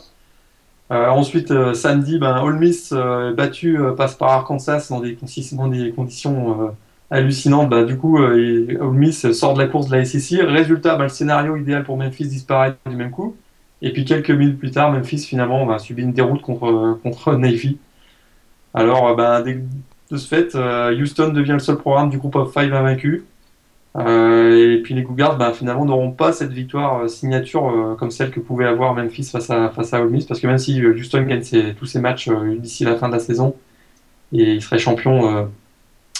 [0.89, 2.93] ensuite, samedi, ben, Ole Miss
[3.36, 6.76] battu passe par Arkansas dans des, conditions
[7.10, 7.69] hallucinantes.
[7.69, 10.41] Ben, du coup, Ole Miss sort de la course de la SEC.
[10.41, 13.36] Résultat, ben, le scénario idéal pour Memphis disparaît du même coup.
[13.82, 17.78] Et puis quelques minutes plus tard, Memphis finalement va subir une déroute contre, contre Navy.
[18.74, 19.43] Alors, ben,
[20.12, 23.26] de ce fait, Houston devient le seul programme du groupe of five invaincu.
[23.97, 28.10] Euh, et puis les Cougars, bah, finalement, n'auront pas cette victoire euh, signature euh, comme
[28.10, 30.84] celle que pouvait avoir Memphis face à, face à Ole Miss, parce que même si
[30.86, 31.43] Houston gagne
[31.77, 33.56] tous ses matchs d'ici la fin de la saison
[34.34, 35.47] et il serait champion de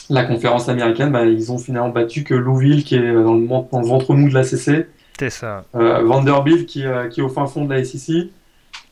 [0.10, 3.80] la conférence américaine, bah, ils ont finalement battu que Louisville, qui est dans le, dans
[3.80, 4.88] le ventre mou de la CC,
[5.30, 5.64] ça.
[5.74, 8.32] Vanderbilt, qui, qui, est au fin fond de la SEC,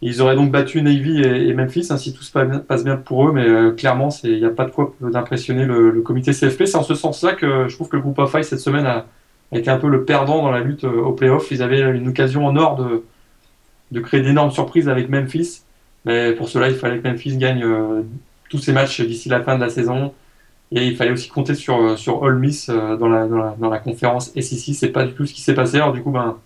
[0.02, 3.34] ils auraient donc battu Navy et, Memphis, hein, si tout se passe bien pour eux,
[3.34, 6.66] mais euh, clairement, il n'y a pas de quoi d'impressionner le, comité CFP.
[6.66, 9.06] C'est en ce sens-là que je trouve que le groupe five cette semaine a,
[9.52, 11.52] été un peu le perdant dans la lutte euh, au playoff.
[11.52, 12.78] Ils avaient une occasion en or
[13.92, 15.64] de, créer d'énormes surprises avec Memphis,
[16.06, 18.04] mais pour cela, il fallait que Memphis gagne euh,
[18.50, 20.14] tous ses matchs d'ici la fin de la saison.
[20.72, 23.82] Et il fallait aussi compter sur, sur All Miss dans, la, dans, la, dans la.
[23.96, 25.82] C'est pas du tout ce qui s'est passé.
[25.94, 26.38] Du coup, ben,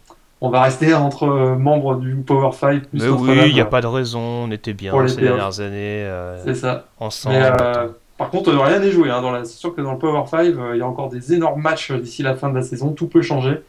[0.43, 2.83] on va rester entre euh, membres du Power 5.
[2.91, 6.03] Mais oui, il n'y a pas de raison, on était bien ces dernières années.
[6.03, 6.87] Euh, c'est ça.
[6.99, 7.37] Ensemble.
[7.37, 9.09] Euh, par contre, rien n'est joué.
[9.09, 11.93] Hein, c'est sûr que dans le Power 5, il y a encore des énormes matchs
[11.93, 12.91] d'ici la fin de la saison.
[12.91, 13.61] Tout peut changer.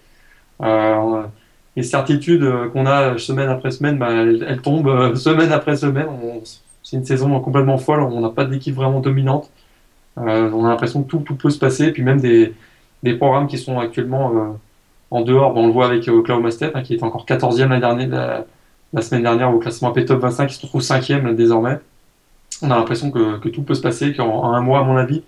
[0.61, 6.09] les certitudes qu'on a semaine après semaine, bah, elles, tombent semaine après semaine.
[6.83, 8.01] C'est une saison complètement folle.
[8.01, 9.49] On n'a pas d'équipe vraiment dominante.
[10.17, 11.85] on a l'impression que tout, tout, peut se passer.
[11.85, 12.53] Et puis même des,
[13.05, 14.57] des programmes qui sont actuellement
[15.15, 17.69] en dehors, on le voit avec Oklahoma State, hein, qui est encore 14e
[18.93, 21.79] la, semaine dernière au classement AP Top 25, qui se retrouve 5e désormais.
[22.63, 25.23] On a l'impression que, tout peut se passer, qu'en un mois, à mon avis,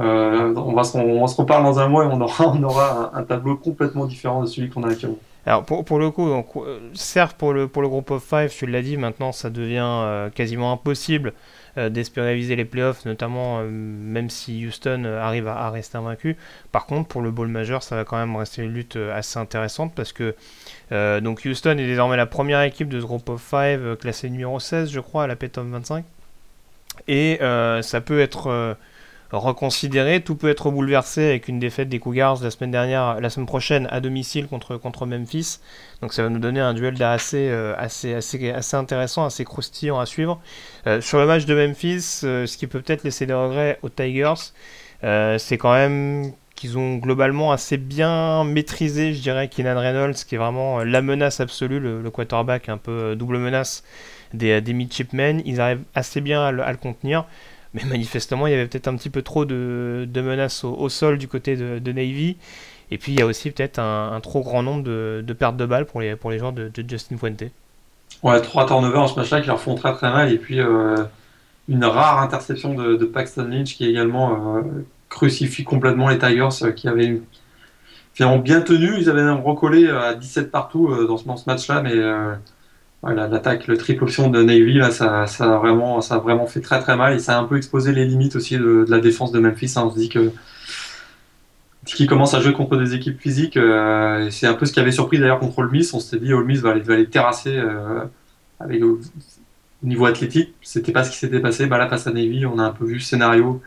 [0.00, 0.96] euh, on, va se,
[1.36, 4.68] reparle dans un mois et on aura, on aura un, tableau complètement différent de celui
[4.68, 5.18] qu'on a actuellement.
[5.46, 8.50] Alors pour, pour, le coup, donc, euh, certes pour le, pour le groupe of five,
[8.50, 11.32] tu l'as dit, maintenant ça devient euh, quasiment impossible
[11.78, 16.36] euh, d'espérer viser les playoffs, notamment même si Houston arrive à, rester invaincu.
[16.72, 19.94] Par contre, pour le bowl majeur, ça va quand même rester une lutte assez intéressante
[19.94, 20.34] parce que
[21.20, 24.90] donc Houston est désormais la première équipe de ce groupe of 5 classée numéro 16,
[24.90, 26.04] je crois, à la P-Top 25.
[27.08, 28.76] Et ça peut être
[29.32, 30.20] reconsidéré.
[30.22, 33.86] Tout peut être bouleversé avec une défaite des Cougars la semaine dernière, la semaine prochaine
[33.90, 35.58] à domicile contre, contre Memphis.
[36.02, 39.98] Donc ça va nous donner un duel assez, euh, assez, assez, assez intéressant, assez croustillant
[39.98, 40.40] à suivre.
[40.86, 43.88] Euh, sur le match de Memphis, euh, ce qui peut peut-être laisser des regrets aux
[43.88, 44.52] Tigers,
[45.38, 50.38] c'est quand même qu'ils ont globalement assez bien maîtrisé, je dirais, Keenan Reynolds, qui est
[50.38, 53.82] vraiment la menace absolue, le, quarterback un peu double menace
[54.34, 55.40] des, des midshipmen.
[55.46, 57.24] Ils arrivent assez bien à le contenir.
[57.74, 61.28] Mais manifestement, il y avait peut-être un petit peu trop de, menaces au, sol du
[61.28, 62.36] côté de, Navy.
[62.90, 65.86] Et puis, il y a aussi peut-être un, trop grand nombre de, pertes de balles
[65.86, 67.44] pour les, pour les joueurs de, Justin Fuente.
[68.22, 70.32] Ouais, trois turnovers en ce match-là qui leur font très très mal.
[70.32, 70.96] Et puis, euh,
[71.68, 74.62] une rare interception de, Paxton Lynch qui également euh,
[75.08, 77.22] crucifie complètement les Tigers euh, qui avaient
[78.14, 78.98] finalement bien tenu.
[78.98, 81.94] Ils avaient même recollé à 17 partout dans ce, ce match-là, mais
[83.02, 87.18] l'attaque, le triple option de Navy, là, ça, a vraiment, fait très très mal et
[87.18, 89.72] ça a un peu exposé les limites aussi de, la défense de Memphis.
[89.76, 89.84] Hein.
[89.86, 90.32] On se dit que
[91.86, 94.92] qui commence à jouer contre des équipes physiques, euh, c'est un peu ce qui avait
[94.92, 95.94] surpris d'ailleurs contre Ole Miss.
[95.94, 98.04] On s'était dit Ole Miss va aller, terrasser euh,
[98.60, 99.00] avec, au
[99.82, 100.54] niveau athlétique.
[100.62, 101.66] C'était pas ce qui s'était passé.
[101.66, 103.62] Bah là, face à Navy, on a un peu vu le scénario.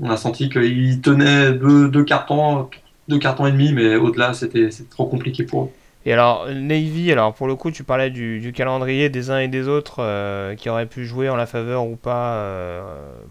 [0.00, 2.70] On a senti qu'il tenait deux, deux cartons,
[3.08, 5.70] deux cartons et demi, mais au-delà, c'était trop compliqué pour eux.
[6.06, 9.68] Et alors, Navy, alors pour le coup, tu parlais du, calendrier des uns et des
[9.68, 12.82] autres euh, qui auraient pu jouer en la faveur ou pas euh,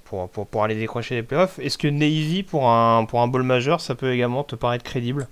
[0.04, 1.60] pour, pour, pour, aller décrocher les playoffs.
[1.60, 5.28] Est-ce que Navy, pour un, pour un bowl majeur, ça peut également te paraître crédible?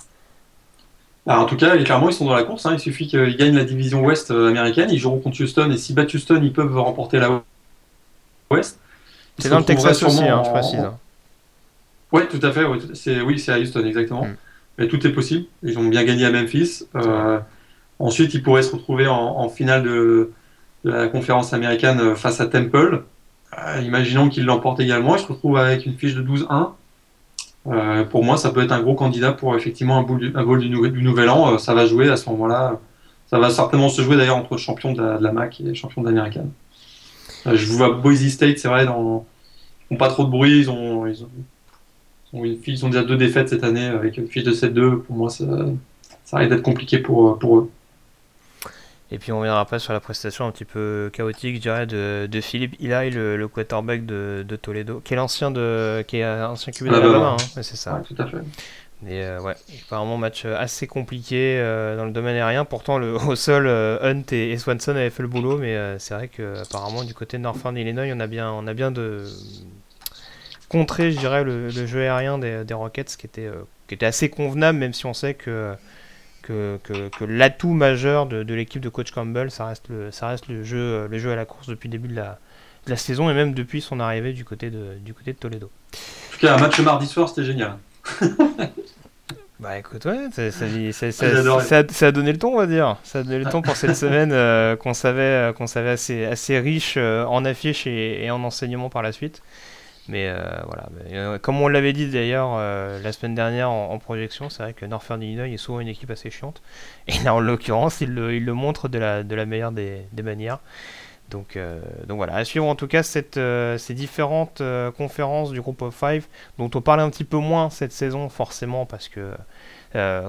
[1.25, 2.65] Bah, En tout cas, clairement, ils sont dans la course.
[2.65, 2.73] Hein.
[2.73, 4.89] Il suffit qu'ils gagnent la division Ouest euh, américaine.
[4.89, 5.69] Ils joueront contre Houston.
[5.71, 7.43] Et si battent Houston, ils peuvent remporter la
[8.49, 8.79] Ouest.
[9.37, 10.89] C'est dans le Texas aussi, hein, je précise.
[12.13, 12.63] Oui, tout à fait.
[12.63, 14.23] oui, c'est à Houston, exactement.
[14.23, 14.35] Hmm
[14.77, 15.45] mais tout est possible.
[15.63, 16.83] Ils ont bien gagné à Memphis.
[16.95, 17.39] Euh,
[17.99, 20.31] ensuite, ils pourraient se retrouver en, finale de,
[20.83, 23.03] la conférence américaine euh, face à Temple.
[23.57, 25.15] Euh, imaginons qu'ils l'emportent également.
[25.15, 26.71] Ils se retrouvent avec une fiche de 12-1.
[28.09, 31.57] pour moi, ça peut être un gros candidat pour effectivement un bowl du, nouvel an.
[31.57, 32.79] ça va jouer à ce moment-là.
[33.27, 36.03] Ça va certainement se jouer d'ailleurs entre le champion de la, MAC et le champion
[36.03, 36.51] de l'américaine.
[37.45, 39.25] je vous vois Boise State, c'est vrai, dans,
[39.89, 40.59] ils n'ont pas trop de bruit.
[40.59, 41.05] Ils ont
[42.43, 45.01] ils ont déjà deux défaites cette année avec une fiche de 7-2.
[45.01, 45.45] Pour moi, ça,
[46.25, 47.71] ça risque d'être compliqué pour, pour eux.
[49.11, 52.27] Et puis on reviendra après sur la prestation un petit peu chaotique, je dirais, de,
[52.29, 56.25] de Philippe Ilaï, le, le, quarterback de, de, Toledo, qui est l'ancien de, qui est
[56.25, 58.01] ancien QB de hein, c'est ça.
[58.07, 58.39] tout à fait.
[59.07, 59.53] Et ouais,
[59.85, 61.59] apparemment match assez compliqué
[61.95, 62.65] dans le domaine aérien.
[62.65, 66.61] Pourtant, le, au sol, Hunt et, Swanson avaient fait le boulot, mais c'est vrai que
[66.61, 69.25] apparemment du côté de Northern Illinois, on a bien, on a bien de
[70.69, 73.49] contré, je dirais, le, jeu aérien des, des Rockets, qui était,
[73.87, 75.75] qui était assez convenable, même si on sait que
[76.41, 80.47] que, que, l'atout majeur de, de l'équipe de coach Campbell, ça reste le, ça reste
[80.47, 82.37] le, jeu, le jeu à la course depuis le début de la,
[82.85, 85.67] de la saison et même depuis son arrivée du côté de, du côté de Toledo.
[85.93, 87.77] En tout cas, un match mardi soir, c'était génial.
[89.59, 92.97] bah écoute, ouais, ça, ça, ça, a donné le ton, on va dire.
[93.03, 96.25] Ça a donné le ton pour cette semaine euh, qu'on savait, euh, qu'on savait assez,
[96.25, 99.41] assez riche euh, en affiches et, et, en enseignement par la suite.
[100.07, 104.49] Mais euh, voilà, euh, comme on l'avait dit d'ailleurs euh, la semaine dernière en, projection,
[104.49, 106.61] c'est vrai que Northern Illinois est souvent une équipe assez chiante.
[107.07, 110.59] Et là, en l'occurrence, il le, montre de la, meilleure des, manières.
[111.31, 111.57] Donc,
[112.07, 114.61] voilà, à suivre en tout cas ces différentes
[114.95, 116.27] conférences du groupe of five,
[116.59, 119.31] dont on parle un petit peu moins cette saison, forcément, parce que,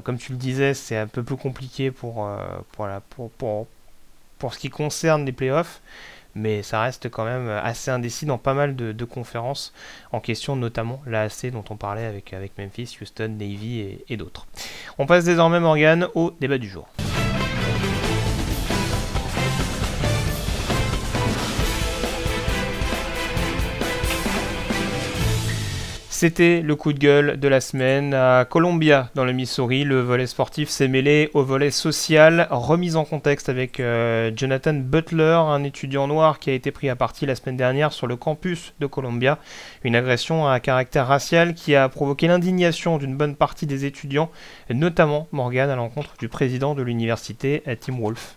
[0.05, 2.27] comme tu le disais, c'est un peu plus compliqué pour,
[2.73, 3.67] pour,
[4.39, 5.83] pour ce qui concerne les playoffs
[6.37, 9.73] mais ça reste quand même assez indécis dans pas mal de, conférences
[10.13, 14.47] en question, notamment l'AC dont on parlait avec, Memphis, Houston, Navy et, et d'autres.
[14.99, 16.87] On passe désormais, Morgan, au débat du jour.
[26.27, 29.85] C'était le coup de gueule de la semaine à Columbia, dans le Missouri.
[29.85, 35.39] Le volet sportif s'est mêlé au volet social, remise en contexte avec euh, Jonathan Butler,
[35.47, 38.75] un étudiant noir qui a été pris à partie la semaine dernière sur le campus
[38.81, 39.39] de Columbia.
[39.85, 44.29] Une agression à caractère racial qui a provoqué l'indignation d'une bonne partie des étudiants,
[44.69, 48.37] notamment Morgan à l'encontre du président de l'université, Tim Wolf.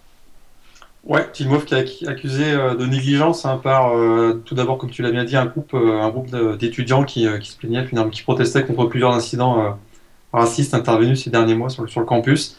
[1.05, 5.01] Ouais, Timov qui est accusé euh, de négligence hein, par, euh, tout d'abord, comme tu
[5.01, 9.77] l'as bien dit, un groupe, euh, d'étudiants qui, se plaignaient, qui protestaient contre plusieurs incidents
[10.33, 12.57] racistes intervenus ces derniers mois sur, le campus.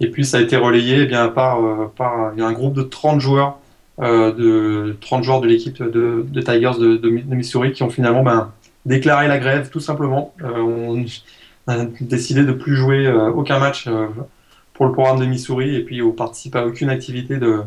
[0.00, 3.58] Et puis ça a été relayé eh bien, par, un groupe de 30 joueurs,
[3.98, 8.52] de 30 joueurs de l'équipe de, Tigers de, de, Missouri qui ont finalement ben,
[8.86, 10.34] déclaré la grève, tout simplement.
[10.42, 11.04] on
[11.66, 13.88] a décidé de plus jouer aucun match
[14.80, 17.64] pour le programme de Missouri et puis on participe à aucune activité de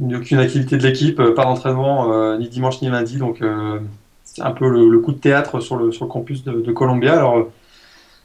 [0.00, 3.80] aucune activité de l'équipe, euh, pas d'entraînement euh, ni dimanche ni lundi, donc euh,
[4.22, 7.14] c'est un peu le, coup de théâtre sur le, sur le campus de, Columbia.
[7.14, 7.48] Alors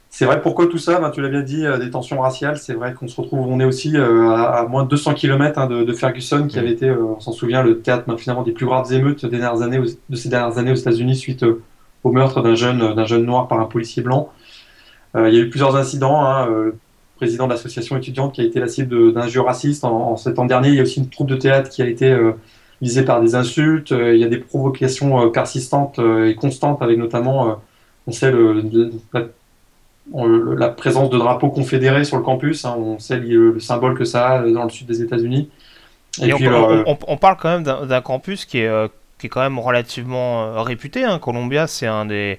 [0.08, 1.00] c'est vrai, pourquoi tout ça?
[1.00, 2.58] Ben, Tu l'as bien dit, des tensions raciales.
[2.58, 5.92] C'est vrai qu'on se retrouve, on est aussi à, moins de 200 km hein, de,
[5.92, 9.26] Ferguson, qui avait été, on s'en souvient, le théâtre ben, finalement des plus graves émeutes
[9.26, 11.44] des dernières années, de ces dernières années aux États-Unis suite
[12.04, 14.30] au meurtre d'un jeune, d'un jeune noir par un policier blanc.
[15.16, 16.24] Euh, il y a eu plusieurs incidents.
[16.24, 16.72] Hein, euh,
[17.16, 20.68] président de l'association étudiante qui a été la cible d'injures racistes en, en, septembre dernier.
[20.68, 22.30] Il y a aussi une troupe de théâtre qui a été euh,
[22.80, 23.90] visée par des insultes.
[23.90, 27.60] il y a des provocations persistantes et constantes, avec notamment,
[28.06, 28.62] on sait, le,
[30.12, 32.64] la, présence de drapeaux confédérés sur le campus.
[32.64, 32.76] Hein.
[32.78, 35.50] on sait le, symbole que ça a dans le sud des États-Unis.
[36.22, 39.58] Et, puis, on, on, parle quand même d'un campus qui est, qui est quand même
[39.58, 41.02] relativement réputé.
[41.02, 41.18] Hein.
[41.18, 42.38] Columbia, c'est un des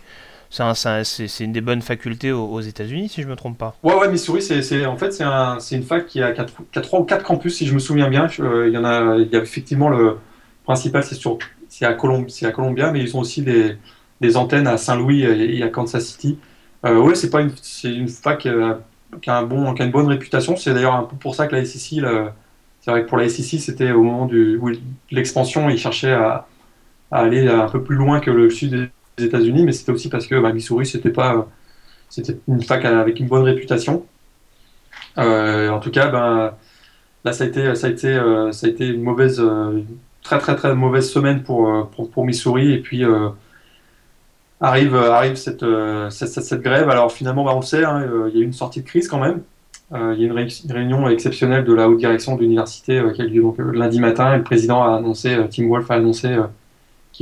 [0.50, 3.76] c'est une des bonnes facultés aux, États-Unis, si je me trompe pas.
[3.84, 7.24] Ouais, ouais, Missouri, c'est en fait c'est un, une fac qui a 3 ou 4
[7.24, 8.28] campus, si je me souviens bien.
[8.40, 10.18] Euh, il y en a, il y a effectivement le
[10.64, 15.70] principal, c'est à, à Columbia, mais ils ont aussi des, antennes à Saint-Louis et, à
[15.70, 16.40] Kansas City.
[16.86, 18.76] Euh, ouais, c'est pas une, fac euh,
[19.22, 20.56] qui a, une bonne réputation.
[20.56, 22.04] C'est d'ailleurs un peu pour ça que la SEC,
[22.82, 24.60] c'est vrai que pour la SEC, c'était au moment de
[25.12, 26.48] l'expansion, ils cherchaient à,
[27.12, 28.90] à, aller un peu plus loin que le sud
[29.24, 31.48] États-Unis, mais c'était aussi parce que bah, Missouri, c'était pas,
[32.10, 34.06] c'était une fac avec une bonne réputation.
[35.18, 36.54] Euh, en tout cas, ben,
[37.26, 39.82] là, ça a été, ça a été, euh, ça a été une mauvaise, euh,
[40.24, 42.74] très très très mauvaise semaine pour, pour, Missouri.
[42.74, 43.04] Et puis
[44.62, 45.66] arrive, arrive cette,
[46.10, 46.90] cette, grève.
[46.90, 49.08] Alors finalement, bah, on le sait, hein, il y a eu une sortie de crise
[49.08, 49.42] quand même.
[49.94, 53.26] il y a une, une, réunion exceptionnelle de la haute direction de l'université qui a
[53.26, 54.34] eu lieu donc, lundi matin.
[54.34, 56.38] Et le président a annoncé, Tim Wolf a annoncé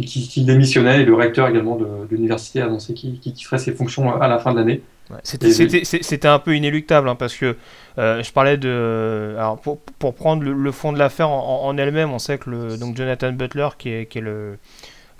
[0.05, 4.27] qui, démissionnait et le recteur également de, l'université a annoncé qu'il ferait ses fonctions à
[4.27, 4.81] la fin de l'année.
[5.23, 7.55] C'était un peu inéluctable hein, parce que
[7.97, 9.35] euh, je parlais de.
[9.37, 12.97] Alors pour, pour prendre le, fond de l'affaire en, elle-même, on sait que le, donc
[12.97, 14.57] Jonathan Butler, qui est, qui est le,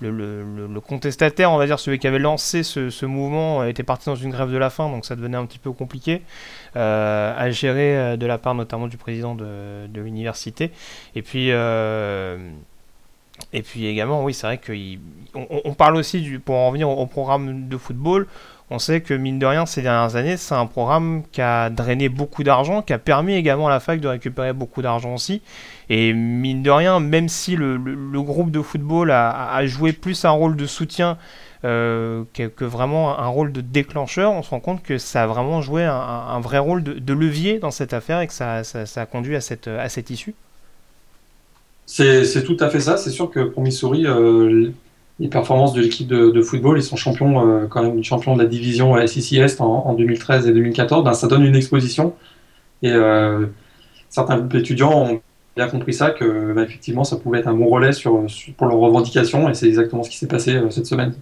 [0.00, 4.06] le, le, contestataire, on va dire, celui qui avait lancé ce, ce, mouvement, était parti
[4.06, 6.22] dans une grève de la faim, donc ça devenait un petit peu compliqué
[6.76, 10.70] euh, à gérer euh, de la part notamment du président de, de l'université.
[11.14, 11.50] Et puis.
[13.52, 17.06] Et puis également, oui, c'est vrai qu'on on parle aussi, du, pour en revenir au,
[17.06, 18.26] programme de football,
[18.70, 22.10] on sait que mine de rien, ces dernières années, c'est un programme qui a drainé
[22.10, 25.40] beaucoup d'argent, qui a permis également à la fac de récupérer beaucoup d'argent aussi.
[25.88, 27.78] Et mine de rien, même si le,
[28.20, 31.16] groupe de football a, joué plus un rôle de soutien
[31.64, 35.62] euh, que, vraiment un rôle de déclencheur, on se rend compte que ça a vraiment
[35.62, 39.40] joué un, vrai rôle de, levier dans cette affaire et que ça, a conduit à
[39.40, 40.34] cette issue
[41.90, 42.96] C'est tout à fait ça.
[42.96, 44.70] C'est sûr que pour Missouri, euh,
[45.18, 48.48] les performances de l'équipe de, football, ils sont champions, euh, quand même champions de la
[48.48, 52.14] division SEC Est en, 2013 et 2014, ben, ça donne une exposition.
[52.82, 52.92] Et
[54.08, 55.20] certains étudiants ont
[55.56, 57.90] bien compris ça, que ben, effectivement ça pouvait être un bon relais
[58.56, 61.14] pour leurs revendications, et c'est exactement ce qui s'est passé cette semaine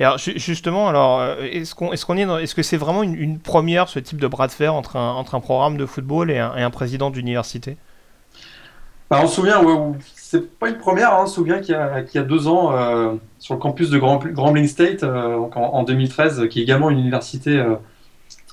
[0.00, 3.88] alors justement, alors euh, est-ce qu'on est, qu'on est, est-ce que c'est vraiment une, première
[3.88, 7.76] ce type de bras de fer entre un programme de football et un, président d'université?
[9.10, 9.62] Bah, On se souvient,
[10.14, 13.54] c'est pas une première, hein, on se souvient qu'il y a, deux ans euh, sur
[13.54, 17.64] le campus de Grambling State euh, en, 2013, qui est également une université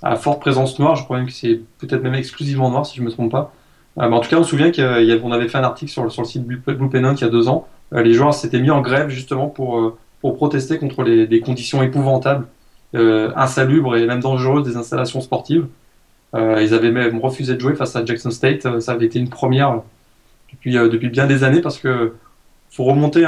[0.03, 3.01] à forte présence noire, je crois même que c'est peut-être même exclusivement noir si je
[3.01, 3.53] me trompe pas.
[3.97, 6.45] mais en tout cas, on se souvient qu'on avait fait un article sur, le site
[6.45, 7.67] Blue Pennant il y a deux ans.
[7.91, 9.97] les joueurs s'étaient mis en grève justement pour
[10.33, 12.47] protester contre les, conditions épouvantables,
[12.95, 15.67] euh, insalubres et même dangereuses des installations sportives.
[16.33, 18.65] Euh, ils avaient même refusé de jouer face à Jackson State.
[18.65, 19.81] Euh, ça avait été une première
[20.55, 22.13] depuis, depuis bien des années parce que
[22.71, 23.25] faut remonter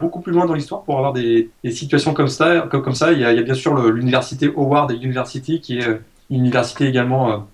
[0.00, 2.68] beaucoup plus loin dans l'histoire pour avoir des, situations comme ça.
[2.70, 3.12] Comme, ça.
[3.12, 5.86] Il, y a, bien sûr l'université Howard University qui est
[6.30, 7.46] une université également.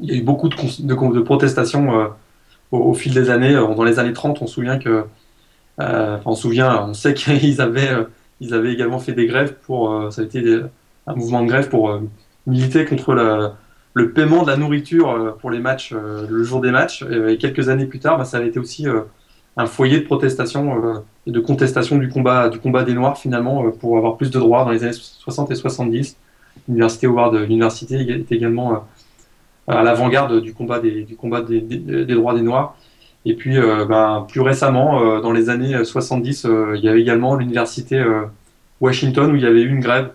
[0.00, 2.12] il y a eu beaucoup de, de, protestations
[2.70, 3.54] au, fil des années.
[3.54, 5.04] Dans les années 30, on se souvient que
[5.80, 8.04] euh, on se souvient, on sait qu'ils avaient, euh,
[8.40, 10.42] ils avaient également fait des grèves pour, euh, ça a été
[11.06, 12.00] un mouvement de grève pour
[12.46, 13.54] militer contre
[13.98, 17.04] le paiement de la nourriture pour les matchs le jour des matchs.
[17.28, 18.86] Et quelques années plus tard, bah, ça a été aussi
[19.56, 23.96] un foyer de protestation et de contestation du combat, du combat des Noirs finalement pour
[23.96, 26.16] avoir plus de droits dans les années 60 et 70.
[26.68, 28.84] L'université Howard University était également
[29.68, 31.60] à l'avant-garde du combat des, du combat des,
[32.06, 32.76] droits des Noirs.
[33.24, 37.00] Et puis, euh, ben, plus récemment, euh, dans les années 70, euh, il y avait
[37.00, 38.02] également l'université
[38.80, 40.10] Washington où il y avait eu une grève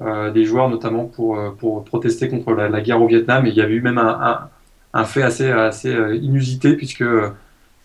[0.00, 3.46] des joueurs, notamment pour, pour protester contre la, guerre au Vietnam.
[3.46, 4.48] Et il y avait eu même un,
[4.94, 5.92] un, fait assez, assez
[6.22, 7.04] inusité, puisque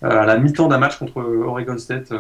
[0.02, 2.14] à la mi-temps d'un match contre Oregon State,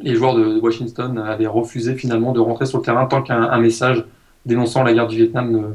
[0.00, 4.04] les joueurs de Washington avaient refusé finalement de rentrer sur le terrain tant qu'un message
[4.46, 5.74] dénonçant la guerre du Vietnam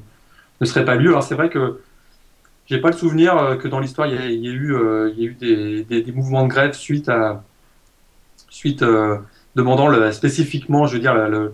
[0.60, 1.10] ne, serait pas lu.
[1.10, 1.80] Alors c'est vrai que
[2.66, 5.28] j'ai pas le souvenir euh, que dans l'histoire il y, a eu, euh, il y
[5.28, 7.44] a eu des, des, mouvements de grève suite à
[8.50, 9.18] suite euh,
[9.56, 11.54] demandant spécifiquement, je veux dire, le,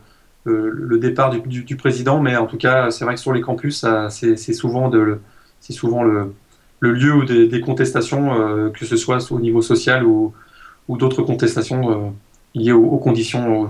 [0.50, 4.54] le, départ du, président, mais en tout cas, c'est vrai que sur les campus, c'est
[4.54, 6.32] souvent, le,
[6.82, 10.34] lieu des, contestations, que ce soit au niveau social ou,
[10.90, 12.14] d'autres contestations
[12.56, 13.70] liées aux, conditions,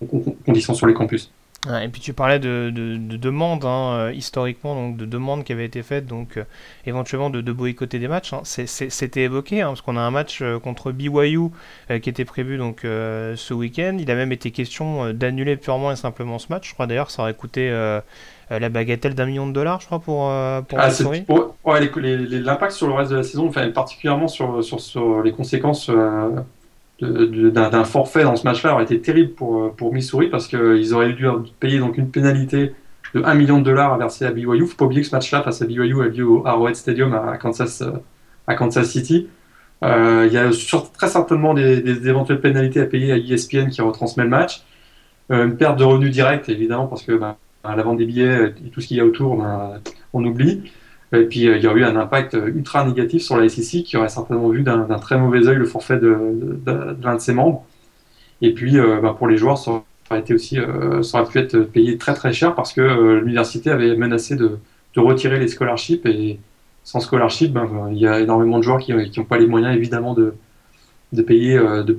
[0.00, 1.30] aux conditions sur les campus
[1.66, 5.82] et puis tu parlais de, demandes hein, euh, historiquement, donc de demandes qui avaient été
[5.82, 6.44] faites, donc euh,
[6.86, 8.32] éventuellement de, boycotter des matchs.
[8.32, 8.42] Hein.
[8.44, 11.50] C'était évoqué, hein, parce qu'on a un match euh, contre BYU
[12.00, 13.96] qui était prévu donc ce week-end.
[13.98, 16.68] Il a même été question d'annuler purement et simplement ce match.
[16.68, 17.70] Je crois d'ailleurs que ça aurait coûté
[18.50, 20.30] la bagatelle d'un million de dollars, je crois, pour,
[20.68, 20.90] pour ah,
[21.96, 25.90] L'impact sur le reste de la saison, enfin, particulièrement sur, sur, sur les conséquences
[27.00, 31.26] d'un forfait dans ce match-là aurait été terrible pour, pour Missouri parce qu'ils auraient dû
[31.60, 32.74] payer donc une pénalité
[33.14, 34.56] de 1 million de dollars à verser à BYU.
[34.56, 36.76] Il ne faut pas oublier que ce match-là face à BYU a lieu au Arrowhead
[36.76, 37.82] Stadium à Kansas,
[38.46, 39.28] à Kansas City.
[39.84, 40.50] Euh, il y a
[40.94, 44.64] très certainement des, éventuelles pénalités à payer à ESPN qui retransmet le match.
[45.30, 48.70] Euh, une perte de revenus directs, évidemment, parce que bah, la vente des billets et
[48.70, 49.80] tout ce qu'il y a autour, bah,
[50.12, 50.70] on oublie.
[51.12, 53.96] Et puis euh, il y aurait eu un impact ultra négatif sur la SEC qui
[53.96, 56.60] aurait certainement vu d'un très mauvais œil le forfait de,
[57.02, 57.64] l'un de ses membres.
[58.42, 61.38] Et puis euh, bah, pour les joueurs, ça aurait, été aussi, euh, ça aurait pu
[61.38, 64.58] être payé très très cher parce que l'université avait menacé de,
[64.96, 66.40] retirer les scholarships et
[66.82, 70.12] sans scholarship, ben, il y a énormément de joueurs qui n'ont pas les moyens évidemment
[70.12, 70.34] de,
[71.12, 71.96] de payer, de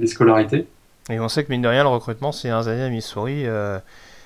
[0.00, 0.66] les, scolarités.
[1.10, 3.44] Et on sait que mine de rien, le recrutement c'est un années à Missouri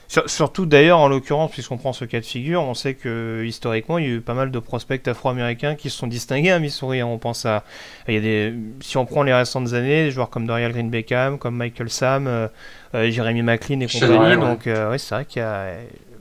[0.09, 4.05] surtout d'ailleurs, en l'occurrence, puisqu'on prend ce cas de figure, on sait que historiquement, il
[4.05, 7.01] y a eu pas mal de prospects afro-américains qui se sont distingués à Missouri.
[7.01, 7.07] Hein.
[7.07, 7.63] On pense à,
[8.09, 10.89] il y a des, si on prend les récentes années, des joueurs comme Dorial Green
[10.89, 12.49] Beckham, comme Michael Sam, euh,
[12.95, 14.37] euh, Jeremy McLean et compagnie.
[14.37, 15.75] Donc, euh, oui, c'est vrai qu'il y a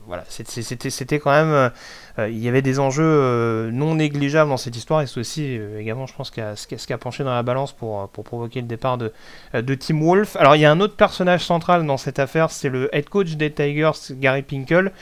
[0.06, 1.70] voilà, c'était quand même.
[2.18, 5.20] Euh, euh, il y avait des enjeux euh, non négligeables dans cette histoire et c'est
[5.20, 8.98] aussi également, je pense, ce qui a penché dans la balance pour, provoquer le départ
[8.98, 9.12] de,
[9.52, 10.36] Tim Wolf.
[10.36, 13.36] Alors, il y a un autre personnage central dans cette affaire, c'est le head coach
[13.36, 14.92] des Tigers, Gary Pinkel.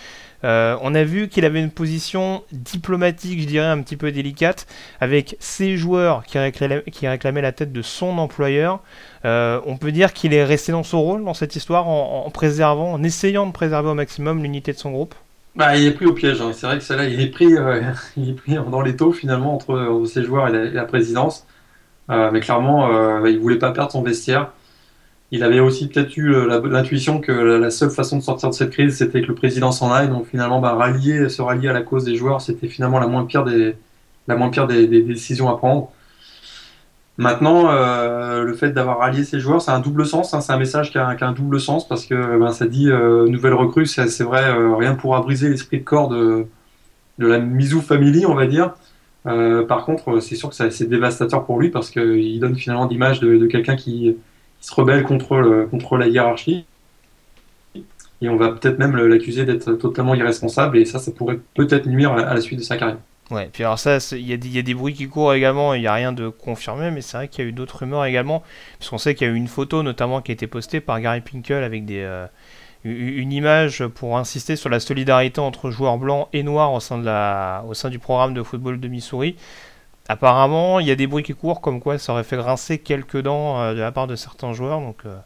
[0.45, 4.67] Euh, on a vu qu'il avait une position diplomatique, je dirais, un petit peu délicate,
[5.01, 8.81] avec ses joueurs qui réclamaient, la tête de son employeur.
[9.25, 12.93] Euh, on peut dire qu'il est resté dans son rôle dans cette histoire en, préservant,
[12.93, 15.15] en essayant de préserver au maximum l'unité de son groupe.
[15.57, 16.41] Bah, il est pris au piège.
[16.41, 16.53] Hein.
[16.53, 17.81] C'est vrai que celle-là, il est pris, euh,
[18.17, 21.47] il est pris dans les taux finalement entre, ses joueurs et la, présidence.
[22.09, 24.53] mais clairement, il voulait pas perdre son vestiaire.
[25.33, 28.97] il avait aussi peut-être eu l'intuition que la seule façon de sortir de cette crise,
[28.99, 30.09] c'était que le président s'en aille.
[30.09, 33.25] Donc finalement, bah, rallier, se rallier à la cause des joueurs, c'était finalement la moins
[33.25, 33.77] pire des,
[34.29, 35.91] la moins pire des, décisions à prendre.
[37.19, 40.35] Maintenant, euh, le fait d'avoir rallié ces joueurs, c'est un double sens.
[40.35, 43.27] Hein, c'est un message qui a, un double sens parce que ben, ça dit euh,
[43.27, 43.87] nouvelle recrue.
[43.87, 46.47] C'est vrai, euh, rien pourra briser l'esprit de corps de,
[47.19, 48.75] de la Mizou Family, on va dire.
[49.25, 53.47] par contre, c'est sûr que c'est dévastateur pour lui parce qu'il donne finalement l'image de,
[53.47, 54.17] quelqu'un qui,
[54.61, 56.67] se rebelle contre, contre la hiérarchie.
[58.23, 60.79] Et on va peut-être même l'accuser d'être totalement irresponsable.
[60.79, 62.99] Et ça, ça pourrait peut-être nuire à la suite de sa carrière.
[63.33, 65.95] Ouais, puis alors ça, il y, a des bruits qui courent également, il n'y a
[65.95, 68.45] rien de confirmé, mais c'est vrai qu'il y a eu d'autres rumeurs également,
[68.79, 71.01] parce qu'on sait qu'il y a eu une photo notamment qui a été postée par
[71.01, 72.29] Gary Pinkel avec des, euh,
[72.85, 77.99] une image pour insister sur la solidarité entre joueurs blancs et noirs au sein, du
[77.99, 79.35] programme de football de Missouri.
[80.09, 83.21] Apparemment, il y a des bruits qui courent comme quoi ça aurait fait grincer quelques
[83.21, 85.17] dents euh, de la part de certains joueurs, donc euh,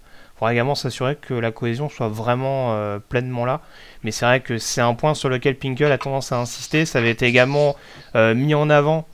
[0.41, 3.61] faudra également s'assurer que la cohésion soit vraiment pleinement là.
[4.03, 6.87] Mais c'est vrai que c'est un point sur lequel Pinkel a tendance à insister.
[6.87, 7.77] Ça avait été également
[8.17, 9.07] euh, mis en avant.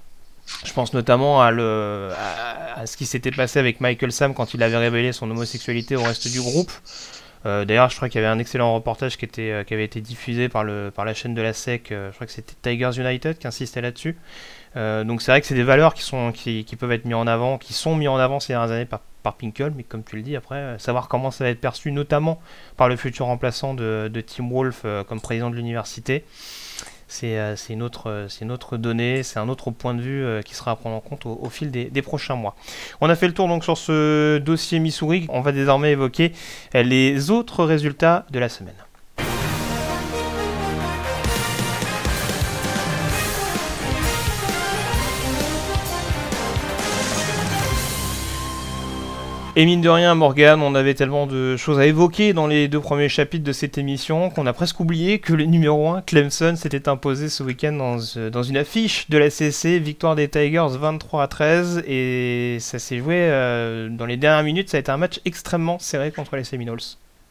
[0.65, 1.51] Je pense notamment à,
[2.87, 6.31] ce qui s'était passé avec Michael Sam quand il avait révélé son homosexualité au reste
[6.31, 6.71] du groupe.
[7.47, 10.49] Euh, d'ailleurs, je crois qu'il y avait un excellent reportage qui, euh, avait été diffusé
[10.49, 11.89] par, la chaîne de la SEC.
[11.91, 14.17] je crois que c'était Tigers United qui insistait là-dessus.
[14.77, 17.97] donc c'est vrai que c'est des valeurs qui, peuvent être mises en avant, qui sont
[17.97, 20.55] mises en avant ces dernières années par, par Pinkel, mais comme tu le dis, après,
[20.55, 22.41] euh, savoir comment ça va être perçu, notamment
[22.77, 26.25] par le futur remplaçant de, Tim Wolf euh, comme président de l'université,
[27.09, 30.71] c'est euh, une, autre, une autre donnée, c'est un autre point de vue qui sera
[30.71, 32.55] à prendre en compte au, fil des, des, prochains mois.
[33.01, 36.31] On a fait le tour donc sur ce dossier Missouri, on va désormais évoquer
[36.73, 38.86] les autres résultats de la semaine.
[49.59, 52.79] Et mine de rien, Morgan, on avait tellement de choses à évoquer dans les deux
[52.79, 56.91] premiers chapitres de cette émission qu'on a presque oublié que le numéro 1, Clemson, s'était
[56.91, 57.97] imposé ce week-end dans,
[58.29, 62.99] dans, une affiche de la CC, victoire des Tigers 23 à 13, et ça s'est
[62.99, 64.69] joué euh, dans les dernières minutes.
[64.69, 66.81] Ça a été un match extrêmement serré contre les Seminoles.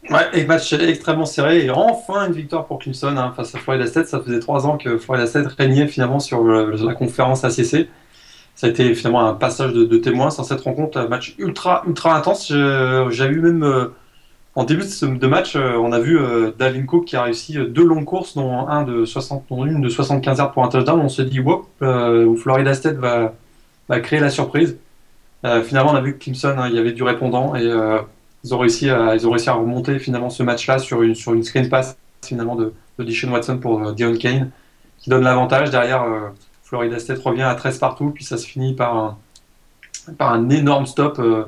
[0.10, 3.86] Ouais, et match extrêmement serré, et enfin une victoire pour Clemson hein, face à Florida
[3.86, 4.08] State.
[4.08, 7.88] Ça faisait trois ans que Florida State régnait finalement sur la conférence ACC
[8.56, 11.84] ça a été finalement un passage de, de témoin sans cette rencontre, un match ultra
[11.88, 12.48] ultra intense.
[12.48, 13.88] J'ai eu même euh,
[14.56, 17.84] en début de, match, euh, on a vu euh, Dalvin Cook qui a réussi deux
[17.84, 21.00] longues courses, dont un de 60, une de 75 yards pour un touchdown.
[21.02, 21.68] On se dit, wow,
[22.38, 23.34] Florida State va,
[24.00, 24.78] créer la surprise.
[25.64, 27.66] finalement, on a vu que Clemson, hein, il y avait du répondant et
[28.44, 31.34] ils ont réussi à ils ont réussi à remonter finalement ce match-là sur une sur
[31.34, 34.52] une screen pass finalement de, de Dishon Watson pour Dion Kane
[35.00, 36.06] qui donne l'avantage derrière.
[36.66, 39.18] Florida State revient à 13 partout, puis ça se finit par un,
[40.18, 41.20] par un énorme stop.
[41.20, 41.46] Euh,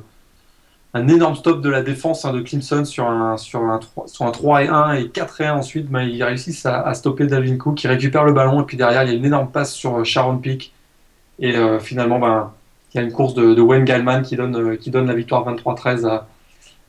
[0.94, 4.26] un énorme stop de la défense hein, de Clemson sur un, sur, un 3, sur
[4.26, 7.58] un 3 et 1 et 4 et 1 ensuite, ben, ils réussissent à, stopper Dalvin
[7.58, 9.98] Cook qui récupère le ballon et puis derrière il y a une énorme passe sur
[9.98, 10.72] euh, Sharon Peak
[11.40, 12.54] et euh, finalement ben,
[12.94, 16.06] il y a une course de, Wayne Gallman qui donne, qui donne la victoire 23-13
[16.08, 16.28] à,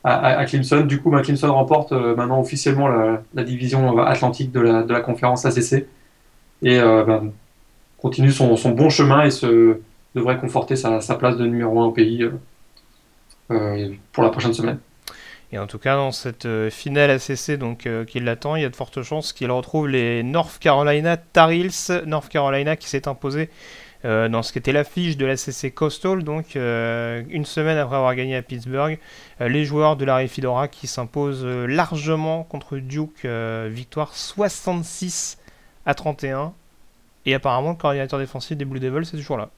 [0.04, 0.82] à, Clemson.
[0.82, 5.44] Du coup, ben, Clemson remporte maintenant officiellement la, division atlantique de la, de la conférence
[5.44, 5.86] ACC
[6.62, 7.32] et ben,
[7.98, 9.80] continue son, bon chemin et se,
[10.14, 12.32] devrait conforter sa, place de numéro 1 au pays euh,
[13.50, 14.78] euh, pour la prochaine semaine.
[15.50, 18.68] Et en tout cas, dans cette euh, finale ACC donc, qui l'attend, il y a
[18.68, 22.04] de fortes chances qu'il retrouve les North Carolina Tar Heels.
[22.06, 23.50] North Carolina qui s'est imposé
[24.04, 28.42] dans ce qui était l'affiche de l'ACC Coastal, donc une semaine après avoir gagné à
[28.42, 28.96] Pittsburgh.
[29.40, 35.38] les joueurs de Larry Fedora qui s'imposent largement contre Duke, victoire 66
[35.84, 36.52] à 31.
[37.28, 39.50] Et apparemment, le coordinateur défensif des Blue Devils, c'est toujours là.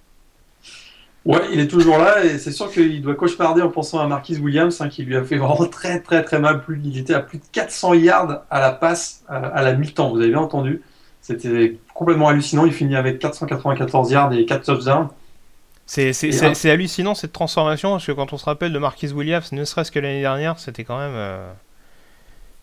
[1.25, 4.39] Ouais, il est toujours là et c'est sûr qu'il doit cauchemarder en pensant à Marquis
[4.39, 6.63] Williams hein, qui lui a fait vraiment très très très mal.
[6.83, 10.31] Il était à plus de 400 yards à la passe à la mi-temps, vous avez
[10.31, 10.83] bien entendu.
[11.21, 12.67] C'était complètement hallucinant.
[12.67, 15.09] Il finit avec 494 yards et 4 touchdowns.
[15.87, 19.93] C'est hallucinant cette transformation parce que quand on se rappelle de Marquis Williams, ne serait-ce
[19.93, 21.53] que l'année dernière, c'était quand même, euh,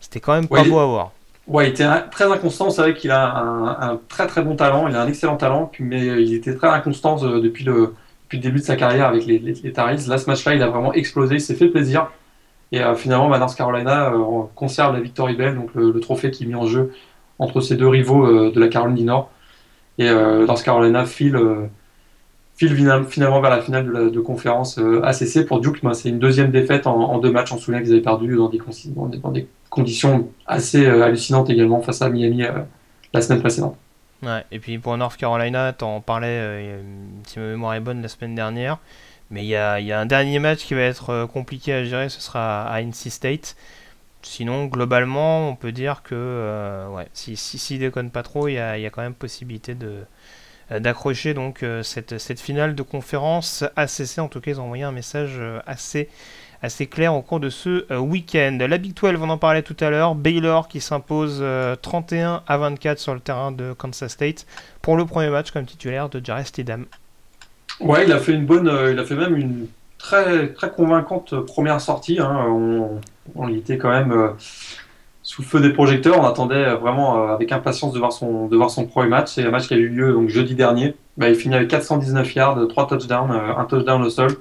[0.00, 1.12] c'était quand même pas beau à voir.
[1.48, 2.68] Ouais, il était très inconstant.
[2.68, 3.38] C'est vrai qu'il a
[3.80, 4.86] un, très très bon talent.
[4.86, 7.94] Il a un excellent talent, mais il était très inconstant euh, depuis le,
[8.32, 11.36] début de sa carrière avec les, les, les Là, ce match-là, il a vraiment explosé.
[11.36, 12.10] Il s'est fait plaisir.
[12.72, 16.44] Et euh, finalement, bah, North Carolina euh, conserve la Victory Bell, donc le, trophée qui
[16.44, 16.92] est mis en jeu
[17.38, 19.30] entre ces deux rivaux de la Caroline du Nord.
[19.98, 21.38] Et North Carolina file,
[22.56, 25.82] finalement vers la finale de, conférence ACC pour Duke.
[25.82, 27.52] Bah, c'est une deuxième défaite en, deux matchs.
[27.52, 28.60] On se souvient qu'ils avaient perdu dans des,
[29.22, 32.62] dans des conditions assez euh, hallucinantes également face à Miami euh,
[33.12, 33.76] la semaine précédente.
[34.22, 36.82] Ouais, et puis pour North Carolina, en parlais, euh,
[37.26, 38.78] si ma mémoire est bonne, la semaine dernière.
[39.30, 42.08] Mais il y a, y a, un dernier match qui va être compliqué à gérer,
[42.08, 43.56] ce sera à NC State.
[44.22, 48.58] Sinon, globalement, on peut dire que ouais, si, si, si déconne pas trop, il y
[48.58, 49.98] a, y a, quand même possibilité de,
[50.70, 54.18] d'accrocher donc cette, cette finale de conférence ACC.
[54.18, 56.08] En tout cas, ils ont envoyé un message assez
[56.62, 58.58] assez clair au cours de ce euh, week-end.
[58.60, 60.14] La Big 12, on en parlait tout à l'heure.
[60.14, 61.44] Baylor qui s'impose
[61.82, 64.46] 31 euh, à 24 sur le terrain de Kansas State
[64.82, 66.86] pour le premier match comme titulaire de Jarrett Stidham.
[67.80, 69.66] Ouais, il a fait une bonne, euh, il a fait même une
[69.98, 72.18] très très convaincante première sortie.
[72.20, 72.46] Hein.
[72.48, 73.00] On,
[73.36, 74.32] on, était quand même
[75.22, 76.18] sous le feu des projecteurs.
[76.18, 79.32] On attendait vraiment avec impatience de voir son, de voir son premier match.
[79.34, 80.94] C'est un match qui a eu lieu donc jeudi dernier.
[81.16, 84.38] Bah, il finit avec 419 yards, 3 touchdowns, un touchdown au sol.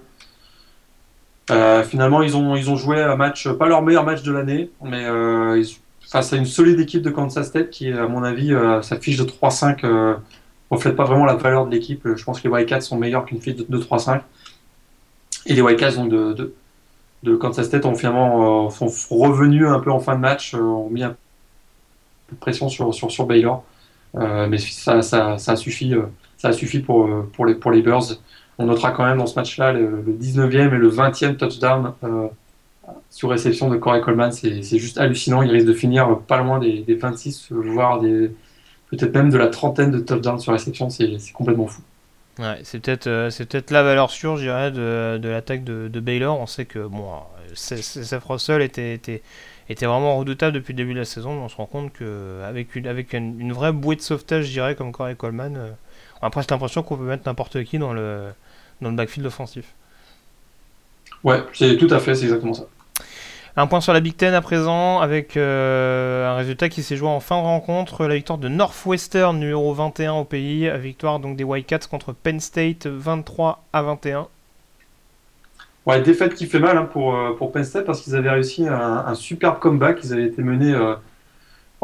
[1.49, 4.69] Euh, finalement, ils ont, ils ont joué un match, pas leur meilleur match de l'année,
[4.83, 5.63] mais euh,
[6.05, 9.17] face à une solide équipe de Kansas State qui, à mon avis, euh, sa fiche
[9.17, 10.15] de 3-5 euh,
[10.69, 12.05] reflète pas vraiment la valeur de l'équipe.
[12.15, 14.21] Je pense que les Wildcats sont meilleurs qu'une fiche de, 3-5.
[15.45, 16.53] Et les Wildcats de, de,
[17.23, 21.03] de, Kansas State ont finalement sont revenus un peu en fin de match, ont mis
[21.03, 21.15] un
[22.27, 23.63] peu de pression sur, sur, sur Baylor.
[24.13, 25.93] mais ça, ça, ça, a suffi,
[26.37, 28.17] ça a suffi pour, pour, les, pour les Bears.
[28.59, 32.27] On notera quand même dans ce match-là le, 19e et le 20e touchdown euh,
[33.09, 34.31] sur réception de Corey Coleman.
[34.31, 35.41] C'est juste hallucinant.
[35.41, 38.31] Il risque de finir pas loin des, 26, voire des
[38.89, 40.89] peut-être même de la trentaine de touchdowns sur réception.
[40.89, 41.81] C'est complètement fou.
[42.39, 45.87] Ouais, c'est peut-être euh, c'est peut-être la valeur sûre, je dirais, de, de l'attaque de,
[45.87, 46.39] de, Baylor.
[46.39, 47.09] On sait que bon,
[47.55, 49.23] Seth Russell était, était,
[49.69, 52.87] était, vraiment redoutable depuis le début de la saison, on se rend compte qu'avec une,
[52.87, 55.71] avec une, vraie bouée de sauvetage, je dirais, comme Corey Coleman, euh,
[56.21, 58.27] on l'impression qu'on peut mettre n'importe qui dans le,
[58.81, 59.73] dans le backfield offensif.
[61.23, 62.67] Ouais, c'est tout à fait, c'est exactement ça.
[63.59, 67.07] Un point sur la Big Ten à présent, avec euh, un résultat qui s'est joué
[67.07, 71.43] en fin de rencontre, la victoire de Northwestern, numéro 21 au pays, victoire donc des
[71.43, 74.27] Wildcats contre Penn State, 23 à 21.
[75.87, 78.67] Ouais, défaite qui fait mal hein, pour, euh, pour Penn State parce qu'ils avaient réussi
[78.67, 80.93] un, superbe comeback, ils avaient été menés euh,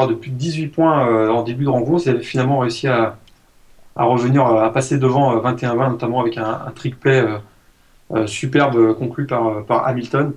[0.07, 3.17] de plus de 18 points en début de rencontre, ils avaient finalement réussi à,
[3.95, 7.37] à revenir, à passer devant 21-20, euh, notamment avec un, trick play euh,
[8.13, 10.33] euh, superbe conclu par, par Hamilton.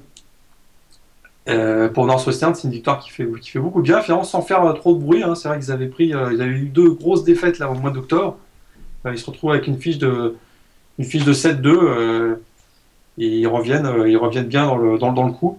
[1.94, 4.74] pour Northwestern, c'est une victoire qui fait, qui fait beaucoup de bien, finalement sans faire
[4.74, 5.22] trop de bruit.
[5.22, 5.34] Hein.
[5.34, 8.36] C'est vrai qu'ils avaient pris, ils avaient eu deux grosses défaites là au mois d'octobre.
[9.07, 10.36] ils se retrouvent avec une fiche de,
[10.98, 12.36] une fiche de 7-2
[13.18, 15.59] et ils reviennent, ils reviennent bien dans le, dans, dans le coup.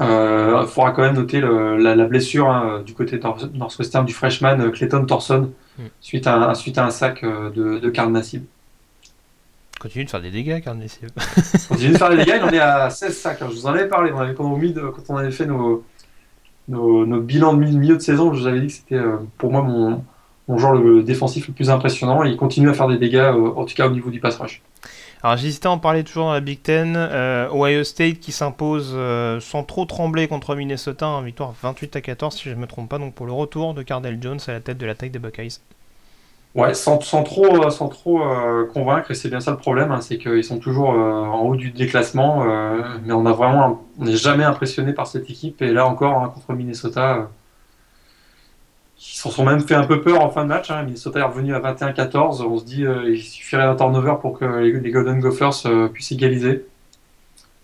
[0.00, 3.20] Il faudra quand même noter la, blessure hein, du côté
[3.54, 5.82] Northwestern du freshman Clayton Thorson, Mm.
[6.00, 8.44] suite, à un, suite à un sac euh, de, de Karl Nassib.
[9.80, 11.08] Continue de faire des dégâts, Karl Nassib.
[11.68, 13.38] Continue de faire des dégâts, il en est à 16 sacs.
[13.40, 14.58] je vous en avais parlé, on avait, quand,
[15.08, 15.84] on avait fait nos,
[16.68, 19.50] nos, nos bilans de milieu de saison, je vous avais dit que c'était euh, pour
[19.50, 20.04] moi mon,
[20.46, 22.22] mon genre le, défensif le plus impressionnant.
[22.24, 24.36] Et il continue à faire des dégâts, euh, en tout cas au niveau du pass
[24.36, 24.62] rush.
[25.22, 26.96] Alors j'hésitais à en parler toujours dans la Big Ten.
[27.52, 28.96] Ohio State qui s'impose
[29.40, 32.88] sans trop trembler contre Minnesota, en victoire 28 à 14 si je ne me trompe
[32.88, 35.60] pas, donc pour le retour de Cardell Jones à la tête de l'attaque des Buckeyes.
[36.54, 40.18] Ouais, sans, trop, sans trop euh, convaincre, et c'est bien ça le problème, hein, c'est
[40.18, 43.22] qu'ils sont toujours euh, en haut du déclassement, euh, mais on
[43.98, 47.30] n'est jamais impressionné par cette équipe, et là encore hein, contre Minnesota,
[49.02, 50.70] ils s'en sont même fait un peu peur en fin de match.
[50.70, 50.84] Hein.
[50.84, 54.90] Minnesota est revenu à 21-14, on se dit il suffirait d'un turnover pour que les,
[54.90, 56.64] Golden Gophers puissent égaliser.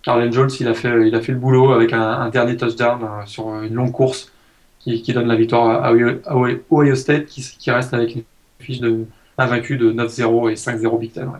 [0.03, 3.63] Carlen Jones, il a fait, il a fait le boulot avec un, dernier touchdown sur
[3.63, 4.33] une longue course
[4.81, 8.23] qui, qui, donne la victoire à, Ohio State, qui, qui reste avec une
[8.59, 9.07] fiche de
[9.47, 11.31] vaincu de 9-0 et 5-0 Big Ten.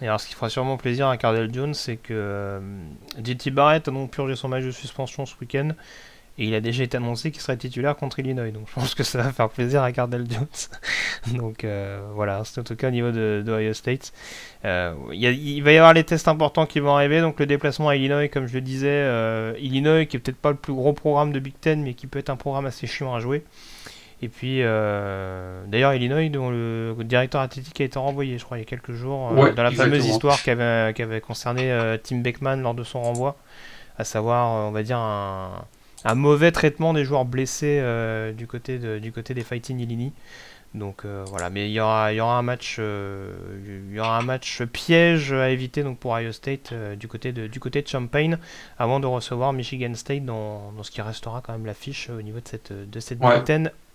[0.00, 2.60] Et alors, ce qui fera sûrement plaisir à Cardell Jones, c'est que euh,
[3.22, 5.70] JT Barrett a donc purgé son match de suspension ce week-end.
[6.38, 8.50] Et il a déjà été annoncé qu'il serait titulaire contre Illinois.
[8.50, 10.46] Donc je pense que ça va faire plaisir à Cardell Jones.
[11.38, 14.12] donc euh, voilà, c'est en tout cas au niveau de, Ohio State.
[14.64, 17.20] Euh, il va y avoir les tests importants qui vont arriver.
[17.20, 20.56] Donc le déplacement à Illinois, comme je le disais, Illinois qui est peut-être pas le
[20.56, 23.20] plus gros programme de Big Ten, mais qui peut être un programme assez chiant à
[23.20, 23.44] jouer.
[24.22, 28.60] Et puis, euh, d'ailleurs, Illinois, dont le directeur athlétique a été renvoyé, je crois, il
[28.60, 32.56] y a quelques jours, euh, dans la fameuse histoire qui avait, concerné euh, Tim Beckman
[32.62, 33.36] lors de son renvoi,
[33.98, 35.64] à savoir, on va dire, un,
[36.04, 37.82] un mauvais traitement des joueurs blessés
[38.36, 40.12] du, côté de, du côté des Fighting Illini.
[40.74, 44.22] Donc voilà, mais il y aura, il y aura un match, il y aura un
[44.22, 48.38] match piège à éviter donc pour Ohio State du côté de du côté de Champaign,
[48.78, 52.40] avant de recevoir Michigan State dans, dans ce qui restera quand même l'affiche au niveau
[52.40, 53.18] de cette de cette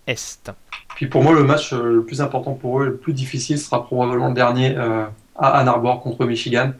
[0.08, 0.50] est.
[0.96, 3.84] Puis pour moi, le match euh, le plus important pour eux, le plus difficile, sera
[3.84, 5.04] probablement le dernier euh,
[5.36, 6.72] à Ann Arbor contre Michigan.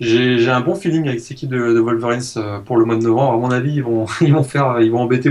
[0.00, 3.32] J'ai un bon feeling avec cette équipe de, Wolverines euh, pour le mois de novembre.
[3.32, 5.30] À mon avis, ils vont, ils vont, faire, ils vont embêter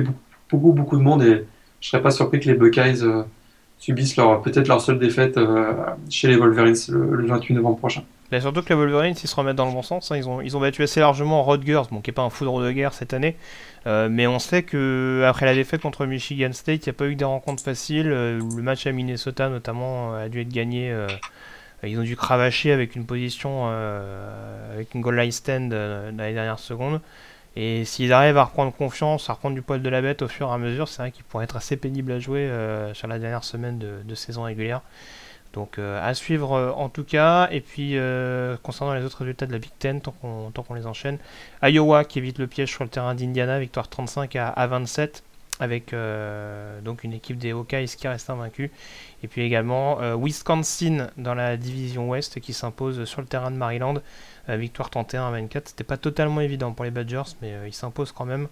[0.49, 1.45] beaucoup, beaucoup, de monde et
[1.81, 3.03] je serais pas surpris que les Buckeyes
[3.77, 5.39] subissent leur peut-être leur seule défaite
[6.09, 8.03] chez les Wolverines le, 28 novembre prochain.
[8.31, 10.41] Bah, surtout que les Wolverines, s'ils se remettent dans le bon sens, hein, ils, ont,
[10.41, 13.13] ils ont battu assez largement Rutgers, bon, qui n'est pas un foudre de guerre cette
[13.13, 13.35] année,
[13.85, 17.05] euh, mais on sait que après la défaite contre Michigan State, il n'y a pas
[17.05, 18.11] eu des rencontres faciles.
[18.11, 20.91] Euh, le match à Minnesota, notamment, a dû être gagné.
[21.85, 23.67] Ils ont dû cravacher avec une position,
[24.71, 27.01] avec une goal line stand dans les dernières secondes.
[27.55, 30.49] Et s'ils arrivent à reprendre confiance, à reprendre du poil de la bête au fur
[30.49, 32.49] et à mesure, c'est vrai qu'ils pourraient être assez pénibles à jouer
[32.93, 34.81] sur la dernière semaine de saison régulière.
[35.55, 37.47] Donc euh, à suivre euh, en tout cas.
[37.49, 41.17] Et puis euh, concernant les autres résultats de la Big Ten, tant qu'on les enchaîne,
[41.63, 45.23] Iowa qui évite le piège sur le terrain d'Indiana, victoire 35 à, 27
[45.59, 45.95] avec
[46.83, 48.71] donc une équipe des Hawkeyes qui reste invaincue.
[49.23, 53.95] Et puis également Wisconsin dans la division Ouest qui s'impose sur le terrain de Maryland,
[54.47, 55.69] victoire 31 à 24.
[55.69, 58.47] C'était pas totalement évident pour les Badgers, mais ils s'imposent quand même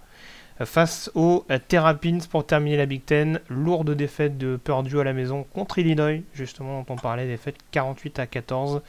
[0.66, 3.39] face aux Terrapins pour terminer la Big Ten.
[3.49, 8.20] Lourde défaite de Purdue à la maison contre Illinois, justement dont on parlait, défaite 48
[8.20, 8.82] à 14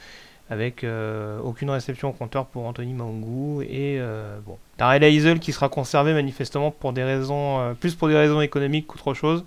[0.49, 5.51] avec euh, aucune réception au compteur pour Anthony Mangou et euh, bon Darrell Hazel qui
[5.51, 9.43] sera conservé manifestement pour des raisons euh, plus pour des raisons économiques qu'autre chose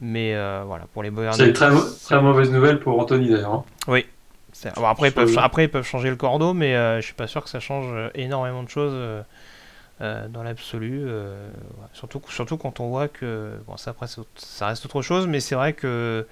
[0.00, 0.34] mais
[0.66, 1.70] voilà pour les C'est une très,
[2.04, 3.64] très mauvaise nouvelle pour Anthony d'ailleurs hein.
[3.88, 4.06] oui
[4.76, 7.50] après, ils peuvent, après ils peuvent changer le cordeau mais je suis pas sûr que
[7.50, 9.24] ça change énormément de choses
[10.00, 11.02] euh, dans l'absolu.
[11.08, 11.50] Euh,
[11.92, 14.06] surtout, surtout quand on voit que, bon, ça, après,
[14.36, 16.24] ça reste autre chose, mais c'est vrai que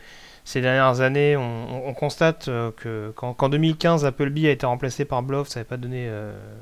[0.47, 5.49] ces dernières années, on, constate euh, que qu'en 2015, Appleby a été remplacé par Bluff,
[5.49, 6.09] ça n'avait pas donné,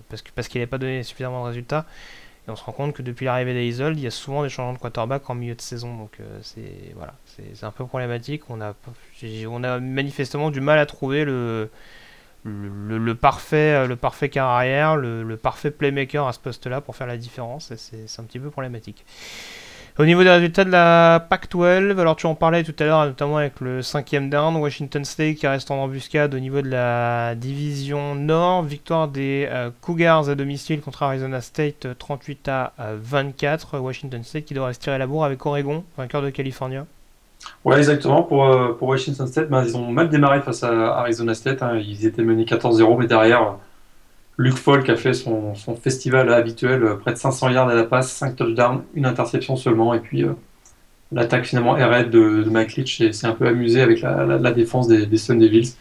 [0.09, 1.85] parce qu'il parce qu'il n'avait pas donné suffisamment de résultats.
[2.49, 4.72] Et on se rend compte que depuis l'arrivée d'Aizold, il y a souvent des changements
[4.72, 5.99] de quarterback en milieu de saison.
[5.99, 8.45] Donc c'est voilà, c'est un peu problématique.
[8.49, 11.68] On a, manifestement du mal à trouver le,
[13.20, 17.70] parfait, euh, le parfait carrière, le, parfait playmaker à ce poste-là pour faire la différence.
[17.76, 19.05] C'est un petit peu problématique.
[19.97, 23.37] Au niveau des résultats de la Pac-12, alors tu en parlais tout à l'heure, notamment
[23.37, 28.17] avec le cinquième down, Washington State qui reste en embuscade au niveau de la division
[28.17, 34.47] Nord, victoire des euh, Cougars à domicile contre Arizona State 38 à 24, Washington State
[34.47, 36.87] qui doit rester tirer la bourre avec Oregon, vainqueur de California.
[37.65, 38.25] Ouais, exactement.
[38.25, 41.63] Pour, euh, pour Washington State, ben, ils ont mal démarré face à Arizona State.
[41.63, 41.77] Hein.
[41.77, 43.59] Ils étaient menés 14-0, mais derrière,
[44.37, 47.85] Luke Falk a fait son, son, festival habituel, euh, près de 500 yards à la
[47.85, 49.95] passe, 5 touchdowns, une interception seulement.
[49.95, 50.32] Et puis, euh,
[51.12, 55.07] l'attaque finalement RL de, de Mike Leach s'est un peu amusé avec la, défense des,
[55.07, 55.74] des Sun Devils.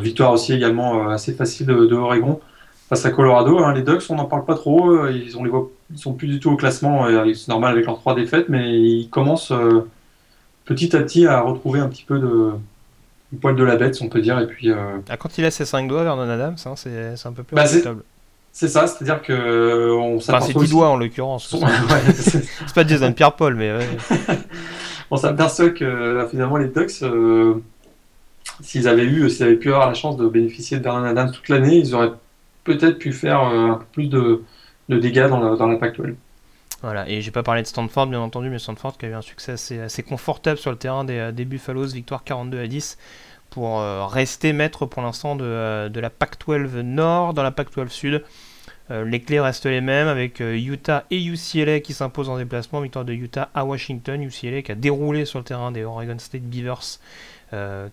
[0.00, 2.40] victoire aussi également assez facile de, Oregon
[2.88, 3.58] face à Colorado.
[3.58, 3.74] Hein.
[3.74, 5.06] Les Ducks, on n'en parle pas trop.
[5.08, 5.32] Ils,
[5.90, 7.06] ils sont plus du tout au classement.
[7.34, 9.52] C'est normal avec leurs trois défaites, mais ils commencent
[10.64, 12.52] petit à petit à retrouver un petit peu de
[13.32, 14.38] du poil de la bête, si on peut dire.
[14.38, 17.32] Et puis, euh, ah, quand il a ses 5 doigts, Vernon Adams, hein, c'est un
[17.32, 21.56] peu plus bah, C'est ça, c'est-à-dire que euh, on enfin, c'est 10 doigts en l'occurrence.
[22.14, 23.72] c'est pas Jason Pierre-Paul, mais
[25.10, 27.02] on s'aperçoit que euh, finalement les Ducks,
[28.60, 31.48] s'ils avaient eu, s'ils avaient pu avoir la chance de bénéficier de Vernon Adams toute
[31.48, 32.12] l'année, ils auraient
[32.64, 34.42] peut-être pu faire un peu plus de,
[34.90, 36.16] de dégâts dans la, dans la actuelle.
[36.82, 39.22] Voilà, et j'ai pas parlé de Stanford bien entendu, mais Stanford qui a eu un
[39.22, 42.98] succès assez, confortable sur le terrain des, des, Buffaloes, victoire 42 à 10
[43.52, 47.34] pour euh, rester maître pour l'instant de, euh, la Pac-12 Nord.
[47.34, 48.24] Dans la Pac-12 Sud,
[48.90, 53.04] euh, les clés restent les mêmes avec Utah et UCLA qui s'imposent en déplacement, victoire
[53.04, 56.98] de Utah à Washington, UCLA qui a déroulé sur le terrain des Oregon State Beavers.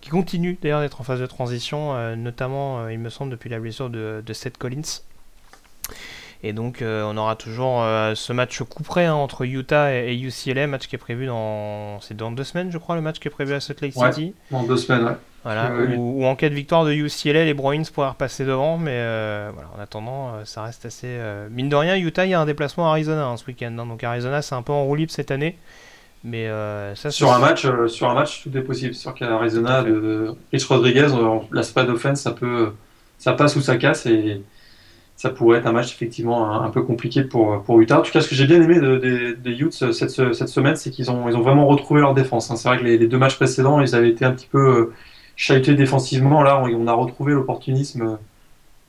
[0.00, 3.90] qui continue d'ailleurs d'être en phase de transition, notamment il me semble depuis la blessure
[3.90, 5.02] de Seth Collins.
[6.42, 10.16] Et donc euh, on aura toujours euh, ce match coup près hein, entre Utah et,
[10.16, 13.28] UCLA, match qui est prévu dans c'est dans deux semaines je crois le match qui
[13.28, 14.34] est prévu à Salt Lake City.
[14.50, 15.16] dans deux semaines ouais.
[15.42, 19.50] Voilà, où, en cas de victoire de UCLA, les Bruins pourraient repasser devant, mais euh,
[19.54, 21.18] voilà, en attendant, ça reste assez.
[21.50, 23.86] Mine de rien, Utah, il y a un déplacement à Arizona hein, ce week-end, hein.
[23.86, 25.56] donc Arizona c'est un peu en roue libre cette année.
[26.24, 26.46] Mais
[26.94, 28.92] ça, sur un match, sur un match, tout est possible.
[28.92, 29.82] Sur qu'Arizona,
[30.52, 31.08] Rich Rodriguez,
[31.52, 32.74] la spread offense, ça peut,
[33.16, 34.42] ça passe ou ça casse et
[35.20, 37.98] ça pourrait être un match effectivement un, peu compliqué pour, pour Utah.
[37.98, 41.10] En tout cas, ce que j'ai bien aimé des Utes cette, cette, semaine, c'est qu'ils
[41.10, 42.50] ont, ils ont vraiment retrouvé leur défense.
[42.50, 42.56] Hein.
[42.56, 44.94] C'est vrai que les, deux matchs précédents, ils avaient été un petit peu euh,
[45.36, 46.42] chahutés défensivement.
[46.42, 48.16] Là, on, a retrouvé l'opportunisme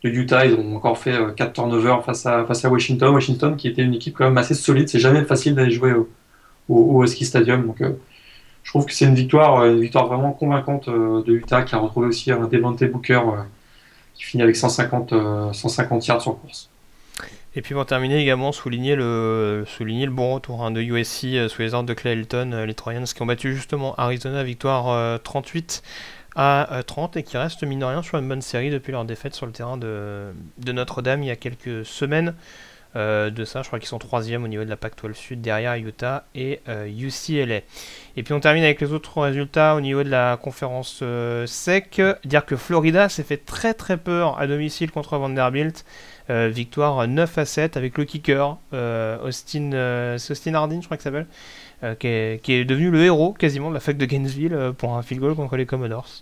[0.05, 0.45] de Utah.
[0.45, 3.13] Ils ont encore fait 4 euh, turnovers face à, face à Washington.
[3.13, 4.87] Washington, qui était une équipe quand même assez solide.
[4.87, 6.07] C'est jamais facile d'aller jouer au,
[6.69, 7.67] au, Ski Stadium.
[7.67, 7.91] Donc, euh,
[8.63, 12.07] je trouve que c'est une victoire, une victoire vraiment convaincante de Utah, qui a retrouvé
[12.07, 13.19] aussi un Devante Booker
[14.21, 15.13] qui finit avec 150,
[15.53, 16.69] 150 euh, yards sur course.
[17.55, 21.49] Et puis pour terminer également, souligner le, souligner le bon retour hein, de USC euh,
[21.49, 25.19] sous les ordres de Clay Elton, euh, les Troyans qui ont battu justement Arizona, victoire
[25.21, 25.81] 38
[26.35, 29.33] à 30 et qui restent mine de rien sur une bonne série depuis leur défaite
[29.33, 32.35] sur le terrain de, de Notre-Dame il y a quelques semaines.
[32.95, 33.61] De ça.
[33.61, 37.61] Je crois qu'ils sont troisième au niveau de la Pac-12 Sud derrière Utah et UCLA.
[38.17, 41.03] Et puis on termine avec les autres résultats au niveau de la conférence
[41.45, 42.01] SEC.
[42.25, 45.85] Dire que Florida s'est fait très très peur à domicile contre Vanderbilt.
[46.29, 48.57] victoire 9 à 7 avec le kicker
[49.23, 51.27] Austin, Austin Hardin, je crois qu'il s'appelle.
[51.83, 55.01] Euh, qui est, devenu le héros quasiment de la fac de Gainesville euh, pour un
[55.01, 56.21] field goal contre les Commodores.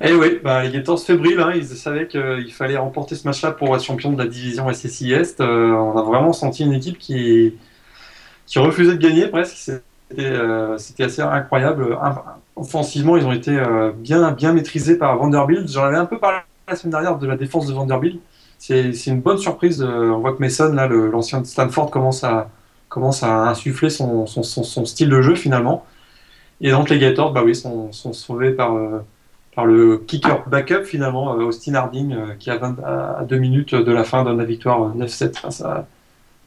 [0.00, 3.74] Eh oui, bah, les Gators fébriles, hein, ils savaient qu'il fallait remporter ce match-là pour
[3.74, 5.40] être champion de la division SSI Est.
[5.40, 7.54] Euh, on a vraiment senti une équipe qui,
[8.46, 9.56] qui refusait de gagner presque.
[10.10, 11.98] C'était assez incroyable.
[12.56, 13.58] Offensivement, ils ont été
[13.98, 15.68] bien, bien maîtrisés par Vanderbilt.
[15.68, 16.38] J'en avais un peu parlé
[16.68, 18.20] la semaine dernière de la défense de Vanderbilt.
[18.58, 19.82] C'est une bonne surprise.
[19.82, 22.50] On voit que Mason, l'ancien de Stanford, commence à,
[22.88, 25.84] commence à insuffler son, son, son, style de jeu finalement.
[26.60, 29.00] Et donc les Gators, bah oui, sont, sont sauvés par, euh,
[29.56, 33.90] par le kicker backup finalement, euh, Austin Harding, euh, qui a à, deux minutes de
[33.90, 35.88] la fin donne la victoire 9-7 face à,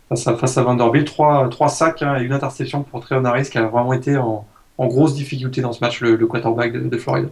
[0.08, 1.08] face à, face à Vanderbilt.
[1.08, 4.46] Trois, trois sacs hein, et une interception pour Treon Harris qui a vraiment été en,
[4.78, 7.30] en grosse difficulté dans ce match, le, quarterback de, de, Floride.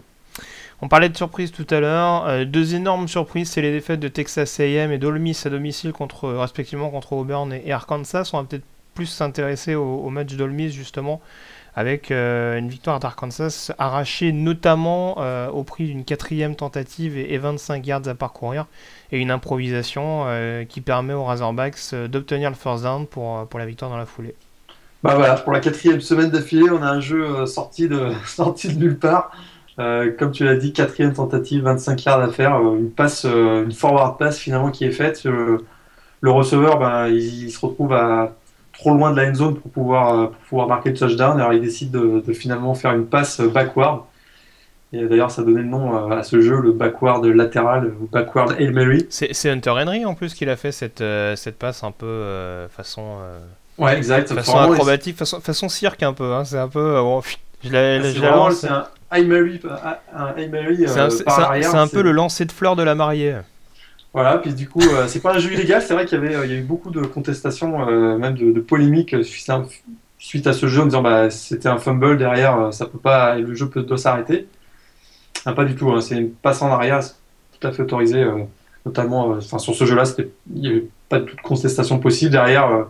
[0.82, 2.46] On parlait de surprise tout à l'heure.
[2.48, 6.90] deux énormes surprises, c'est les défaites de Texas A&M et d'Ole à domicile contre respectivement
[6.90, 8.32] contre Auburn et Arkansas.
[8.34, 8.66] On va peut-être
[8.96, 11.22] plus s'intéresser au, match d'Olmis justement
[11.78, 17.86] avec euh, une victoire d'Arkansas arrachée notamment euh, au prix d'une quatrième tentative et, 25
[17.86, 18.66] yards à parcourir
[19.12, 23.68] et une improvisation euh, qui permet aux Razorbacks d'obtenir le first down pour, pour la
[23.68, 24.34] victoire dans la foulée.
[25.04, 28.80] Bah voilà, pour la quatrième semaine d'affilée, on a un jeu sorti, de, sorti de
[28.80, 29.30] nulle part.
[29.78, 34.40] comme tu l'as dit, quatrième tentative, 25 yards à faire, une passe, une forward pass
[34.40, 35.26] finalement qui est faite.
[35.26, 38.36] le receveur, ben, il se retrouve à
[38.78, 41.40] trop loin de la end zone pour pouvoir, euh, pour pouvoir marquer le touchdown.
[41.40, 44.02] Alors il décide de, finalement faire une passe backward.
[44.94, 48.56] Et d'ailleurs, ça donnait le nom euh, à ce jeu, le backward latéral, ou backward
[48.58, 49.06] Hail Mary.
[49.10, 53.18] C'est Hunter Henry en plus qui a fait cette, euh, cette passe un peu façon.
[53.78, 54.34] ouais, exact.
[54.34, 56.34] Façon acrobatique, façon, façon cirque un peu.
[56.34, 56.46] Hein.
[56.46, 56.96] C'est un peu.
[57.64, 57.70] je
[58.54, 59.60] c'est un Hail Mary.
[60.88, 63.38] C'est un, peu le lancer de fleurs de la mariée.
[64.14, 66.48] Voilà, puis du coup, euh, c'est pas un jeu illégal, c'est vrai qu'il y avait
[66.48, 70.82] il y a eu beaucoup de contestations, euh, même de, polémiques suite à ce jeu
[70.82, 74.48] en disant bah c'était un fumble derrière, euh, ça peut pas, le jeu doit s'arrêter.
[75.46, 77.02] Ah, pas du tout, hein, c'est une passe en arrière,
[77.60, 78.26] tout à fait autorisé,
[78.86, 82.32] notamment enfin, sur ce jeu-là, il n'y avait pas de toute contestation possible.
[82.32, 82.88] Derrière,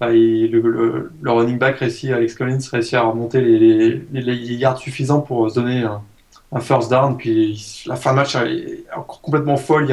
[0.00, 5.54] bah, le, running back réussit, Alex Collins réussit à remonter les, yards suffisants pour se
[5.54, 5.84] donner
[6.52, 9.86] un, first down, puis la fin de match est complètement folle,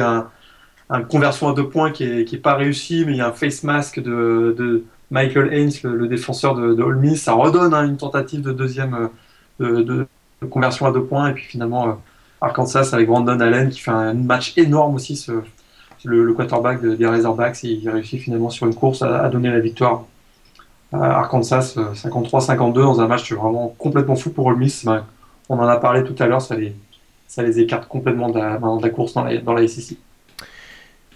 [0.90, 3.32] une conversion à deux points qui n'est est pas réussi, mais il y a un
[3.32, 8.52] face mask de, Michael Haynes, le, défenseur de, de Ça redonne hein, une tentative de
[8.52, 9.08] deuxième
[9.60, 10.06] euh, de,
[10.50, 11.30] conversion à deux points.
[11.30, 11.92] Et puis finalement, euh,
[12.40, 15.32] Arkansas avec Brandon Allen qui fait un match énorme aussi, ce,
[16.04, 17.62] le, quarterback des Razorbacks.
[17.64, 20.04] Il réussit finalement sur une course à, donner la victoire
[20.92, 24.84] à Arkansas 53-52 euh, dans un match vraiment complètement fou pour Ole Miss.
[24.84, 25.04] Ben,
[25.48, 26.74] on en a parlé tout à l'heure, ça les,
[27.26, 29.98] ça les écarte complètement de la, de la course dans la, dans la SEC.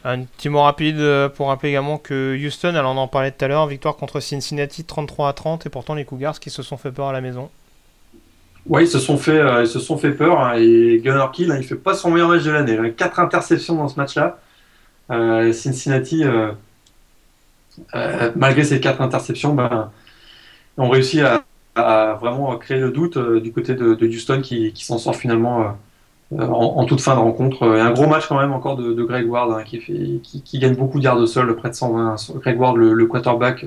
[0.05, 3.45] Un petit mot rapide euh, pour rappeler également que Houston, alors on en parlait tout
[3.45, 6.77] à l'heure, victoire contre Cincinnati 33 à 30 et pourtant les Cougars qui se sont
[6.77, 7.51] fait peur à la maison.
[8.67, 11.59] Oui, ils se sont fait, euh, sont fait peur hein, et Gunnar Kill, il hein,
[11.61, 12.79] il fait pas son meilleur match de l'année.
[12.79, 14.39] A quatre interceptions dans ce match-là.
[15.11, 16.25] Euh, Cincinnati,
[18.35, 19.91] malgré ces quatre interceptions, ben,
[20.79, 21.45] ont réussi à,
[22.21, 25.77] vraiment créer le doute du côté de, Houston qui s'en sort finalement
[26.39, 27.77] euh, en, toute fin de rencontre.
[27.77, 30.75] Et un gros match quand même encore de, Greg Ward hein, qui, fait, qui, gagne
[30.75, 32.17] beaucoup de sol, près de 120.
[32.37, 33.67] Greg Ward, le, quarterback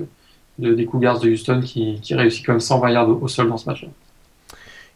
[0.57, 3.85] des Cougars de Houston, qui, réussit quand même 120 yards au, sol dans ce match.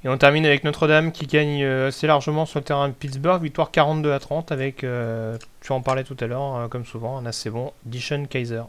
[0.03, 3.41] Et on termine avec Notre-Dame qui gagne euh, assez largement sur le terrain de Pittsburgh,
[3.43, 7.25] victoire 42 à 30 avec, euh, tu en parlais tout à l'heure, comme souvent, un
[7.25, 8.61] assez bon Dishon Kaiser.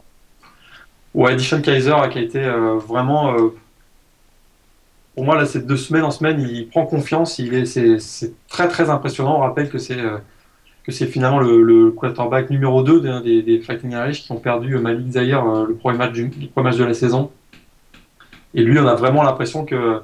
[1.13, 2.49] Ouais, Dishon Kaiser qui a été
[2.85, 3.33] vraiment
[5.15, 7.37] pour moi, là, ces deux semaines en semaine, il prend confiance.
[7.39, 9.37] Il est, c'est, très, très impressionnant.
[9.37, 10.17] On rappelle que c'est, euh,
[10.83, 15.11] que c'est finalement le, quarterback numéro 2 des, des, Fighting Irish qui ont perdu Malik
[15.11, 17.31] Zahir euh, le, premier match du, le premier match de la saison.
[18.53, 20.01] Et lui, on a vraiment l'impression que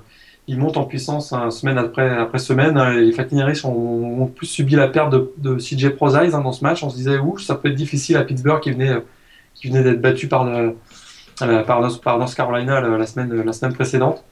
[0.49, 2.81] il monte en puissance hein, semaine après, après semaine.
[2.99, 6.63] Les Fighting Irish ont, plus subi la perte de, de CJ Prozise hein, dans ce
[6.63, 6.83] match.
[6.83, 8.95] On se disait, ouh, ça peut être difficile à Pittsburgh qui venait,
[9.55, 10.71] qui venait d'être battu par, euh,
[11.37, 14.23] par, par North Carolina la, semaine, la semaine précédente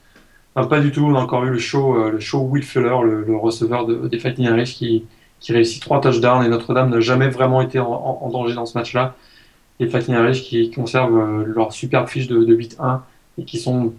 [0.64, 1.04] pas du tout.
[1.04, 4.46] On a encore eu le show, euh, le show Will Fuller, le, receveur des Fighting
[4.46, 5.04] Irish, qui,
[5.40, 6.44] qui réussit trois touchdowns.
[6.44, 9.14] Et Notre-Dame n'a jamais vraiment été en, danger dans ce match-là.
[9.78, 13.00] Les Fighting Irish qui conservent euh, leur superbe fiche de, de 8-1
[13.38, 13.92] et qui sont,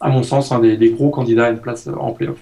[0.00, 2.38] à mon sens, des, gros candidats à une place en playoff.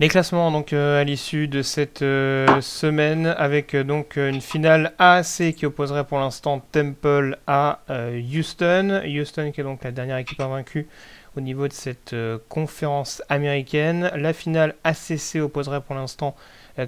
[0.00, 4.94] Les classements donc euh, à l'issue de cette euh, semaine avec euh, donc une finale
[4.98, 9.02] AAC qui opposerait pour l'instant Temple à Houston.
[9.06, 10.88] Houston qui est donc la dernière équipe invaincue
[11.36, 12.14] au niveau de cette
[12.48, 14.10] conférence américaine.
[14.14, 16.36] La finale ACC opposerait pour l'instant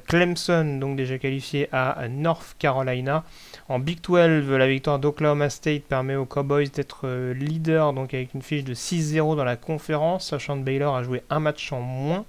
[0.06, 3.24] Clemson, donc déjà qualifié à North Carolina.
[3.68, 8.42] En Big 12, la victoire d'Oklahoma State permet aux Cowboys d'être leader donc avec une
[8.42, 12.24] fiche de 6-0 dans la conférence, sachant que Baylor a joué un match en moins.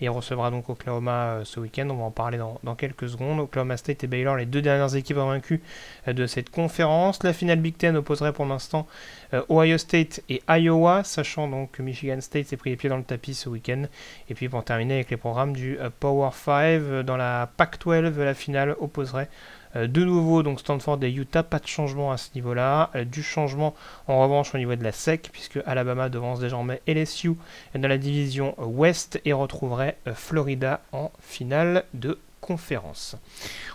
[0.00, 1.88] Il recevra donc Oklahoma euh, ce week-end.
[1.90, 3.40] On va en parler dans, quelques secondes.
[3.40, 5.60] Oklahoma State et Baylor, les deux dernières équipes vaincues
[6.06, 7.22] euh, de cette conférence.
[7.22, 8.86] La finale Big Ten opposerait pour l'instant
[9.34, 12.96] euh, Ohio State et Iowa, sachant donc que Michigan State s'est pris les pieds dans
[12.96, 13.84] le tapis ce week-end.
[14.28, 18.76] Et puis pour terminer avec les programmes du Power 5, dans la Pac-12, la finale
[18.80, 19.28] opposerait
[19.74, 22.90] de nouveau, donc Stanford et Utah, pas de changement à ce niveau-là.
[22.94, 23.74] Euh, du changement
[24.06, 27.32] en revanche au niveau de la SEC, puisque Alabama devance désormais LSU
[27.74, 33.16] dans la division Ouest et retrouverait euh, Florida en finale de conférence.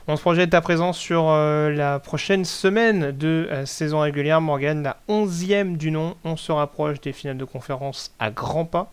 [0.08, 4.42] On se projette à présent sur la prochaine semaine de saison régulière.
[4.42, 6.16] Morgan, la 11e du nom.
[6.24, 8.92] On se rapproche des finales de conférence à grands pas.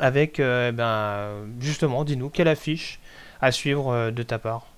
[0.00, 1.28] Avec, eh ben,
[1.60, 2.98] justement, dis-nous, quelle affiche
[3.40, 4.69] à suivre de ta part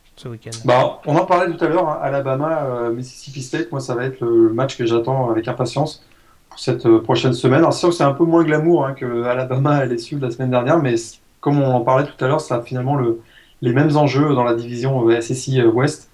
[0.64, 4.04] bah, On en parlait tout à l'heure, hein, Alabama, euh, Mississippi State, moi ça va
[4.04, 6.04] être le match que j'attends avec impatience
[6.50, 7.60] pour cette euh, prochaine semaine.
[7.60, 10.50] Alors c'est c'est un peu moins glamour hein, que Alabama et LSU de la semaine
[10.50, 10.94] dernière, mais
[11.40, 13.20] comme on en parlait tout à l'heure, ça a finalement le,
[13.62, 16.10] les mêmes enjeux dans la division euh, SSI West.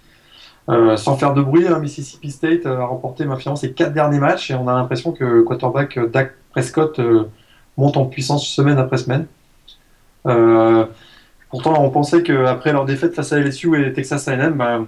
[0.68, 3.26] sans faire de bruit, hein, Mississippi State a remporté
[3.56, 7.00] ses quatre derniers matchs et on a l'impression que le quarterback Dak Prescott
[7.76, 9.26] monte en puissance semaine après semaine.
[11.50, 14.80] Pourtant, on pensait qu'après leur défaite face à LSU et Texas A&M, bah,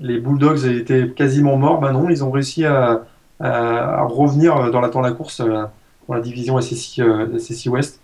[0.00, 1.80] les Bulldogs étaient quasiment morts.
[1.80, 3.04] Bah non, ils ont réussi à,
[3.40, 5.64] revenir dans la de la course euh,
[6.08, 8.00] dans la division SSI, euh, SSI West.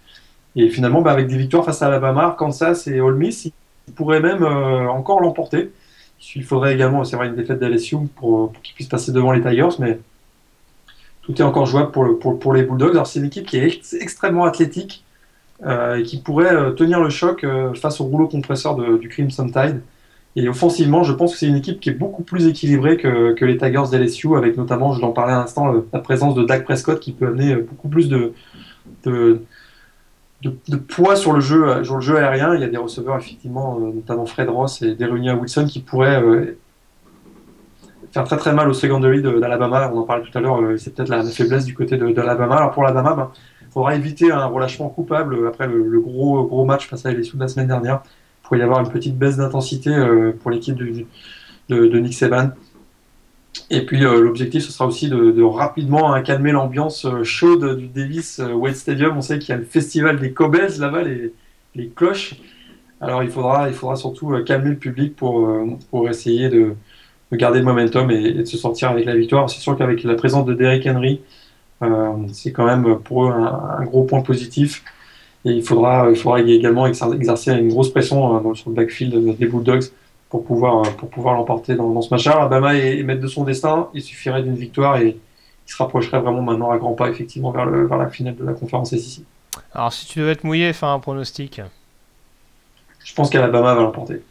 [0.57, 4.21] Et finalement, bah, avec des victoires face à Alabama, Kansas et Ole Miss, ils pourraient
[4.21, 5.71] même euh, encore l'emporter.
[6.35, 9.41] Il faudrait également, c'est vrai, une défaite d'LSU pour, pour qu'ils puissent passer devant les
[9.41, 10.01] Tigers, mais
[11.23, 12.93] tout est encore jouable pour, les Bulldogs.
[12.93, 15.05] Alors, c'est une équipe qui est extrêmement athlétique,
[15.67, 19.83] et qui pourrait euh, tenir le choc euh, face au rouleau compresseur du Crimson Tide.
[20.37, 23.45] Et offensivement, je pense que c'est une équipe qui est beaucoup plus équilibrée que, que
[23.45, 27.01] les Tigers d'LSU, avec notamment, je l'en parlais à l'instant, la présence de Dak Prescott
[27.01, 28.35] qui peut amener beaucoup plus de,
[29.05, 29.43] de,
[30.43, 32.55] de, poids sur le, jeu, sur le jeu aérien.
[32.55, 36.23] Il y a des receveurs, effectivement, notamment Fred Ross et Derunia Wilson, qui pourraient
[38.13, 39.91] faire très très mal au secondary d'Alabama.
[39.93, 42.57] On en parlait tout à l'heure, c'est peut-être la, faiblesse du côté d'Alabama.
[42.59, 43.31] Alors pour l'Alabama, ben,
[43.69, 47.43] il faudra éviter un relâchement coupable après le, gros, gros match face à LSU de
[47.43, 48.03] la semaine dernière.
[48.05, 52.51] Il pourrait y avoir une petite baisse d'intensité euh, pour l'équipe de, Nick Saban.
[53.69, 57.89] Et puis euh, l'objectif, ce sera aussi de, rapidement hein, calmer l'ambiance euh, chaude du
[57.89, 59.19] Davis Wade Stadium.
[59.19, 62.37] On sait qu'il y a le festival des Cobbles là-bas, les, cloches.
[63.03, 65.47] Alors il faudra, il faudra surtout calmer le public pour,
[65.91, 66.75] pour essayer de,
[67.33, 69.51] garder le momentum et, et, de se sortir avec la victoire.
[69.51, 71.21] C'est sûr qu'avec la présence de Derrick Henry,
[72.33, 74.83] c'est quand même pour eux un, gros point positif.
[75.45, 79.47] Et il faudra, il faudra également exercer une grosse pression euh, sur le backfield des
[79.47, 79.85] Bulldogs
[80.29, 82.37] pour pouvoir, euh, pour pouvoir l'emporter dans, ce match-là.
[82.39, 83.89] Alabama est, maître de son destin.
[83.95, 85.17] Il suffirait d'une victoire et
[85.67, 88.45] il se rapprocherait vraiment maintenant à grands pas effectivement vers, le, vers la finale de
[88.45, 89.25] la conférence ici.
[89.73, 91.61] Alors si tu devais être mouillé, faire un pronostic
[93.05, 94.23] Je pense qu'Alabama va l'emporter.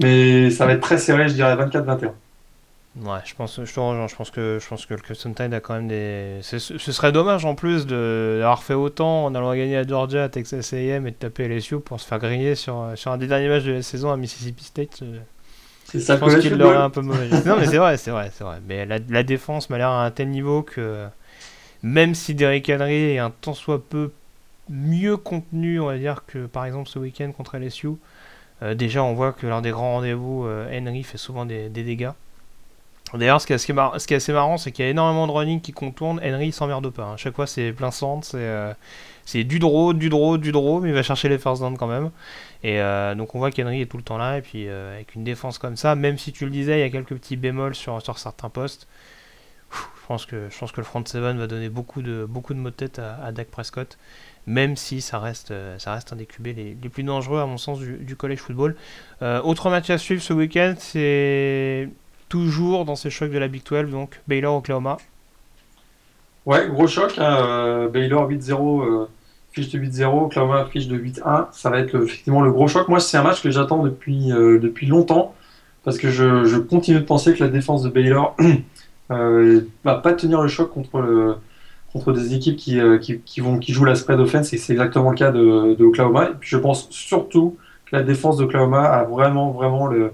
[0.00, 2.10] Mais ça va être très serré, je dirais 24-21.
[3.02, 4.08] Ouais, je pense, je te rejoins.
[4.08, 6.38] Je pense que, je pense que le Clemson Tide a quand même des.
[6.42, 10.72] Ce, serait dommage en plus d'avoir fait autant en allant gagner à Georgia, à Texas
[10.72, 13.64] A&M et de taper LSU pour se faire griller sur, sur un des derniers matchs
[13.64, 15.02] de la saison à Mississippi State.
[15.84, 17.28] C'est ça je pense qu'il l'aurait un peu mauvais.
[17.46, 18.60] non, mais c'est vrai, c'est vrai, c'est vrai.
[18.66, 21.06] Mais la, la défense m'a l'air à un tel niveau que
[21.82, 24.10] même si Derrick Henry est un tant soit peu
[24.68, 27.90] mieux contenu, on va dire, que par exemple ce week-end contre LSU,
[28.62, 31.84] euh, déjà on voit que lors des grands rendez-vous, euh, Henry fait souvent des, des
[31.84, 32.10] dégâts.
[33.14, 36.20] D'ailleurs, ce, qui est assez marrant, c'est qu'il y a énormément de running qui contournent.
[36.24, 37.04] Henry s'emmerde pas.
[37.04, 37.16] Hein.
[37.16, 38.26] chaque fois, c'est plein centre.
[38.26, 38.72] C'est euh,
[39.24, 41.88] c'est du draw, du draw, du draw, mais il va chercher les first down quand
[41.88, 42.10] même.
[42.62, 44.38] Et euh, donc, on voit qu'Henry est tout le temps là.
[44.38, 46.84] Et puis, euh, avec une défense comme ça, même si tu le disais, il y
[46.84, 48.86] a quelques petits bémols sur, certains postes.
[49.72, 52.70] je, pense que, je que le front 7 va donner beaucoup de, beaucoup de mots
[52.70, 53.98] de tête à, Dak Prescott.
[54.46, 58.14] Même si ça reste, un des QB les, plus dangereux, à mon sens, du, du
[58.14, 58.76] college football.
[59.20, 61.88] autre match à suivre ce week-end, c'est
[62.28, 64.98] toujours dans ces chocs de la Big 12, donc Baylor-Oklahoma.
[66.46, 67.14] Ouais, gros choc.
[67.18, 69.08] Hein, euh, Baylor 8-0, euh,
[69.52, 71.48] fiche de 8-0, Oklahoma fiche de 8-1.
[71.50, 72.88] Ça va être effectivement le gros choc.
[72.88, 75.34] Moi, c'est un match que j'attends depuis, euh, depuis longtemps
[75.84, 78.36] parce que je, continue de penser que la défense de Baylor
[79.08, 81.38] va pas tenir le choc contre,
[81.92, 82.80] contre des équipes qui,
[83.24, 86.30] qui, vont, qui jouent la spread offense, et c'est exactement le cas de Oklahoma.
[86.30, 90.10] Et puis je pense surtout que la défense d'Oklahoma a vraiment, vraiment le,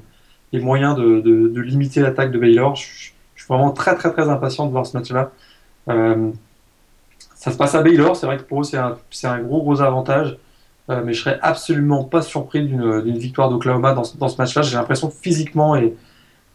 [0.53, 2.77] les moyens de, de, limiter l'attaque de Baylor.
[2.77, 3.13] Je, suis
[3.49, 5.33] vraiment très, très, très impatient de voir ce match-là.
[7.35, 10.39] ça se passe à Baylor, c'est vrai que pour eux, c'est un, gros, gros avantage.
[10.89, 14.63] mais je serais absolument pas surpris d'une victoire d'Oklahoma dans, dans, ce match-là.
[14.63, 15.97] J'ai l'impression que physiquement et,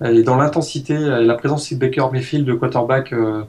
[0.04, 3.44] et dans l'intensité et la présence de Baker Mayfield, de quarterback euh,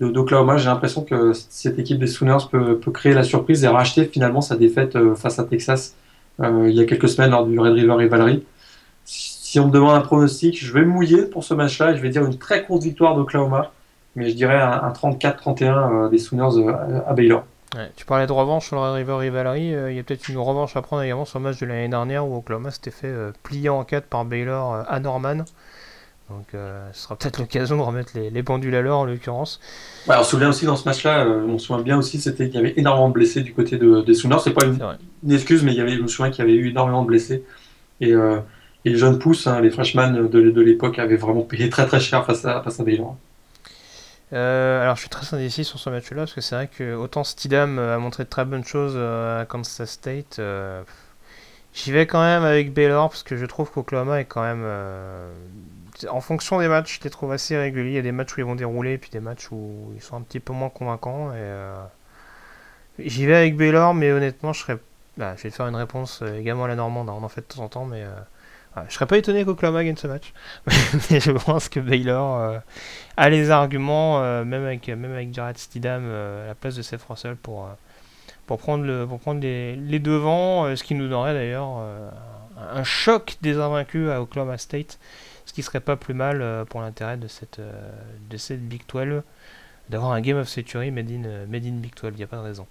[0.00, 4.04] d'Oklahoma, j'ai l'impression que cette équipe des Sooners peut, peut, créer la surprise et racheter
[4.04, 5.96] finalement sa défaite euh, face à Texas
[6.40, 8.44] euh, il y a quelques semaines lors du Red River Rivalry.
[9.48, 11.96] Si on me demande un pronostic, je vais mouiller pour ce match-là.
[11.96, 13.72] Je vais dire une très courte victoire d'Oklahoma,
[14.14, 16.70] mais je dirais un, 34-31 des Sooners
[17.06, 17.46] à, Baylor.
[17.96, 19.68] tu parlais de revanche sur le Red River Rivalry.
[19.68, 22.28] Il y a peut-être une revanche à prendre également sur le match de l'année dernière
[22.28, 23.10] où Oklahoma s'était fait
[23.42, 25.44] plier en 4 par Baylor à Norman.
[26.28, 29.60] Donc euh, ce sera peut-être l'occasion de remettre les, pendules à l'heure en l'occurrence.
[30.06, 32.50] Ouais, on se souvient aussi dans ce match-là, euh, on se souvient bien aussi, c'était
[32.50, 34.40] qu'il y avait énormément de blessés du côté de, des Sooners.
[34.44, 36.68] C'est pas une, excuse, mais il y avait, je me souviens qu'il y avait eu
[36.68, 37.44] énormément de blessés.
[38.02, 38.40] Et, euh,
[38.84, 42.24] les jeunes pousses, hein, les freshmen de, de l'époque, avaient vraiment payé très très cher
[42.24, 43.16] face à, face à Baylor.
[44.32, 47.78] alors je suis très indécis sur ce match-là parce que c'est vrai que autant Stidham
[47.78, 50.40] a montré de très bonnes choses à Kansas State.
[51.74, 54.64] J'y vais quand même avec Baylor parce que je trouve qu'Oklahoma est quand même
[56.06, 57.90] en fonction des matchs, je les trouve assez réguliers.
[57.90, 60.02] Il y a des matchs où ils vont dérouler, et puis des matchs où ils
[60.02, 61.32] sont un petit peu moins convaincants.
[61.32, 61.84] Et euh,
[62.98, 64.78] J'y vais avec Baylor, mais honnêtement, je serais.
[65.16, 67.40] Bah, je vais te faire une réponse euh, également à la Normande, on en fait
[67.42, 68.04] de temps en temps, mais.
[68.78, 70.32] Euh, je serais pas étonné qu'Oklahoma gagne ce match.
[71.10, 72.60] mais je pense que Baylor
[73.16, 77.36] a les arguments, même, avec, même avec Jared Stidham à la place de Seth Russell,
[77.36, 77.68] pour,
[78.46, 81.82] pour prendre, le, pour prendre les, les devants, ce qui nous donnerait d'ailleurs
[82.56, 84.98] un choc des invaincus à Oklahoma State
[85.48, 87.72] ce qui serait pas plus mal euh, pour l'intérêt de cette, euh,
[88.28, 89.22] de cette Big 12
[89.88, 92.26] d'avoir un Game of Century made in, euh, made in Big 12, il n'y a
[92.26, 92.66] pas de raison.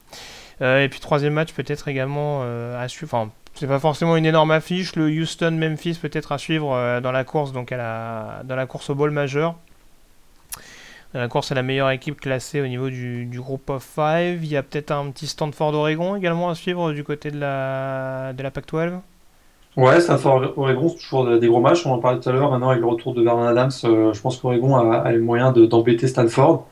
[0.62, 5.08] et puis troisième match peut-être également à suivre, c'est pas forcément une énorme affiche, le
[5.08, 9.12] Houston-Memphis peut-être à suivre dans la course, donc à la, dans la course au ball
[9.12, 9.56] majeur.
[11.14, 14.40] Dans la course à la meilleure équipe classée au niveau du, groupe of 5.
[14.42, 18.34] Il y a peut-être un petit Stanford Oregon également à suivre du côté de la,
[18.34, 19.00] de la PAC-12.
[19.78, 21.86] Ouais, Stanford Oregon, c'est toujours des gros matchs.
[21.86, 22.50] On en parlait tout à l'heure.
[22.50, 26.08] Maintenant, avec le retour de Vernon Adams, euh, je pense qu'Oregon a, les moyens d'embêter
[26.08, 26.68] Stanford.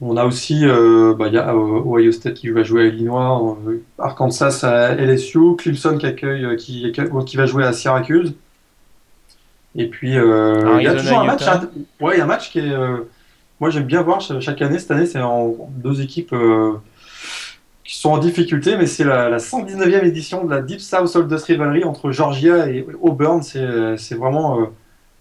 [0.00, 3.56] On a aussi, euh, bah, y a euh, Ohio State qui va jouer à Illinois,
[3.98, 6.92] Arkansas à LSU, Clemson qui accueille, qui,
[7.26, 8.34] qui va jouer à Syracuse.
[9.74, 11.44] Et puis, il y a toujours un match.
[12.00, 12.76] Ouais, il y a un match qui est.
[13.60, 14.78] moi, j'aime bien voir chaque année.
[14.78, 16.34] Cette année, c'est en deux équipes
[17.86, 21.84] qui sont en difficulté, mais c'est la, 119e édition de la Deep South Oldest Rivalry
[21.84, 23.42] entre Georgia et Auburn.
[23.42, 24.64] C'est vraiment euh,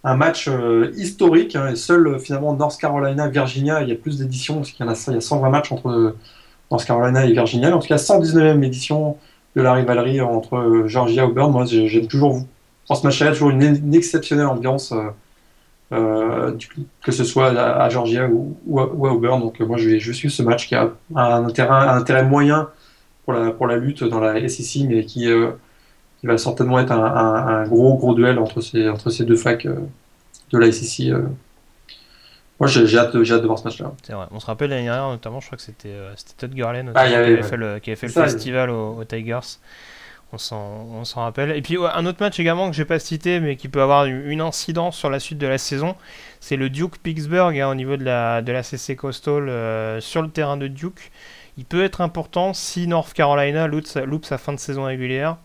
[0.05, 1.55] un match euh, historique.
[1.55, 4.89] Hein, et seul finalement North Carolina, Virginia, il y a plus d'éditions, parce qu'il y,
[4.89, 6.15] en a, y a 120 matchs entre
[6.71, 7.75] North Carolina et Virginia.
[7.75, 9.17] En tout cas, 119e édition
[9.55, 11.51] de la rivalerie entre Georgia et Auburn.
[11.51, 12.41] Moi, j'aime toujours,
[12.87, 14.91] dans ce match-là, toujours une, exceptionnelle ambiance.
[14.91, 15.09] Euh,
[15.91, 16.57] euh,
[17.03, 19.39] que ce soit à, Georgia ou, à, Auburn.
[19.39, 22.69] Donc moi je vais je suis ce match qui a un intérêt, intérêt moyen
[23.23, 25.51] pour la, pour la lutte dans la SEC, mais qui, euh,
[26.25, 29.65] qui va certainement être un, un, gros gros duel entre ces, entre ces deux facs
[29.65, 29.75] euh,
[30.51, 31.13] de la SEC.
[32.59, 33.91] Moi j'ai hâte, hâte, de voir ce match-là.
[34.03, 34.25] C'est vrai.
[34.31, 35.95] On se rappelle l'année dernière notamment, je crois que c'était
[36.37, 39.59] Todd Gurley ah, qui, avait fait le, qui, avait fait le, festival aux Tigers
[40.51, 41.51] on s'en rappelle.
[41.51, 44.41] Et puis un autre match également que j'ai pas cité, mais qui peut avoir une
[44.41, 45.95] incidence sur la suite de la saison,
[46.39, 50.21] c'est le Duke Pittsburgh hein, au niveau de la, de la CC Coastal euh, sur
[50.21, 51.11] le terrain de Duke.
[51.57, 55.37] Il peut être important si North Carolina loupe sa, fin de saison régulière.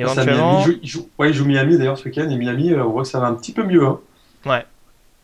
[0.00, 0.64] Éventuellement...
[0.82, 3.08] il, joue, ouais, il joue Miami d'ailleurs ce week-end, et Miami, euh, on voit que
[3.08, 3.84] ça va un petit peu mieux.
[3.84, 4.00] Hein.
[4.46, 4.64] Ouais,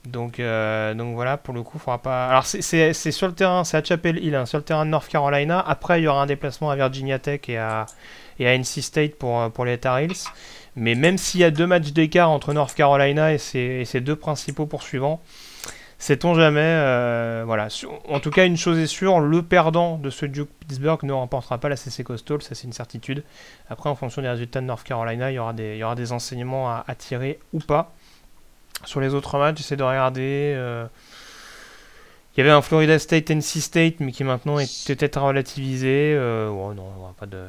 [0.07, 2.27] donc, euh, donc voilà, pour le coup, il faudra pas.
[2.27, 5.09] Alors c'est sur le terrain, c'est à Chapel Hill, hein, sur le terrain de North
[5.09, 5.61] Carolina.
[5.67, 7.87] Après, il y aura un déplacement à Virginia Tech et à,
[8.39, 10.29] et à NC State pour, euh, pour les Tar Heels.
[10.77, 14.67] Mais même s'il y a deux matchs d'écart entre North Carolina et ses, deux principaux
[14.67, 15.23] poursuivants,
[16.05, 16.61] sait-on jamais.
[16.61, 17.69] Euh, voilà.
[18.09, 21.57] En tout cas, une chose est sûre, le perdant de ce Duke Pittsburgh ne remportera
[21.57, 23.25] pas la CC Coastal, ça c'est une certitude.
[23.71, 25.95] Après, en fonction des résultats de North Carolina, il y aura des, il y aura
[25.95, 27.95] des enseignements à, tirer ou pas.
[28.85, 30.53] Sur les autres matchs, j'essaie de regarder.
[30.55, 30.85] Euh,
[32.37, 36.19] il y avait un Florida State NC State, mais qui maintenant est peut-être relativisé.
[36.51, 37.47] Oh non, on pas de.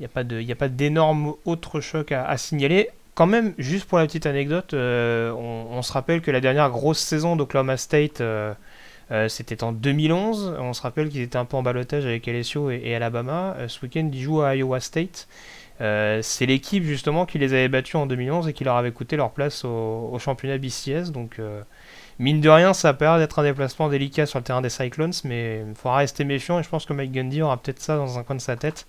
[0.00, 0.08] Il
[0.46, 2.88] n'y a pas d'énormes autres chocs à, signaler.
[3.14, 6.98] Quand même, juste pour la petite anecdote, euh, on, se rappelle que la dernière grosse
[6.98, 8.52] saison d'Oklahoma State, euh,
[9.12, 10.56] euh, c'était en 2011.
[10.58, 13.56] On se rappelle qu'ils étaient un peu en balotage avec LSU et, Alabama.
[13.68, 15.28] ce week-end, ils jouent à Iowa State.
[15.78, 19.30] c'est l'équipe justement qui les avait battus en 2011 et qui leur avait coûté leur
[19.30, 21.12] place au, championnat BCS.
[21.12, 21.40] Donc
[22.18, 25.12] Mine de rien, ça a l'air d'être un déplacement délicat sur le terrain des Cyclones,
[25.24, 28.18] mais il faudra rester méfiant et je pense que Mike Gundy aura peut-être ça dans
[28.18, 28.86] un coin de sa tête.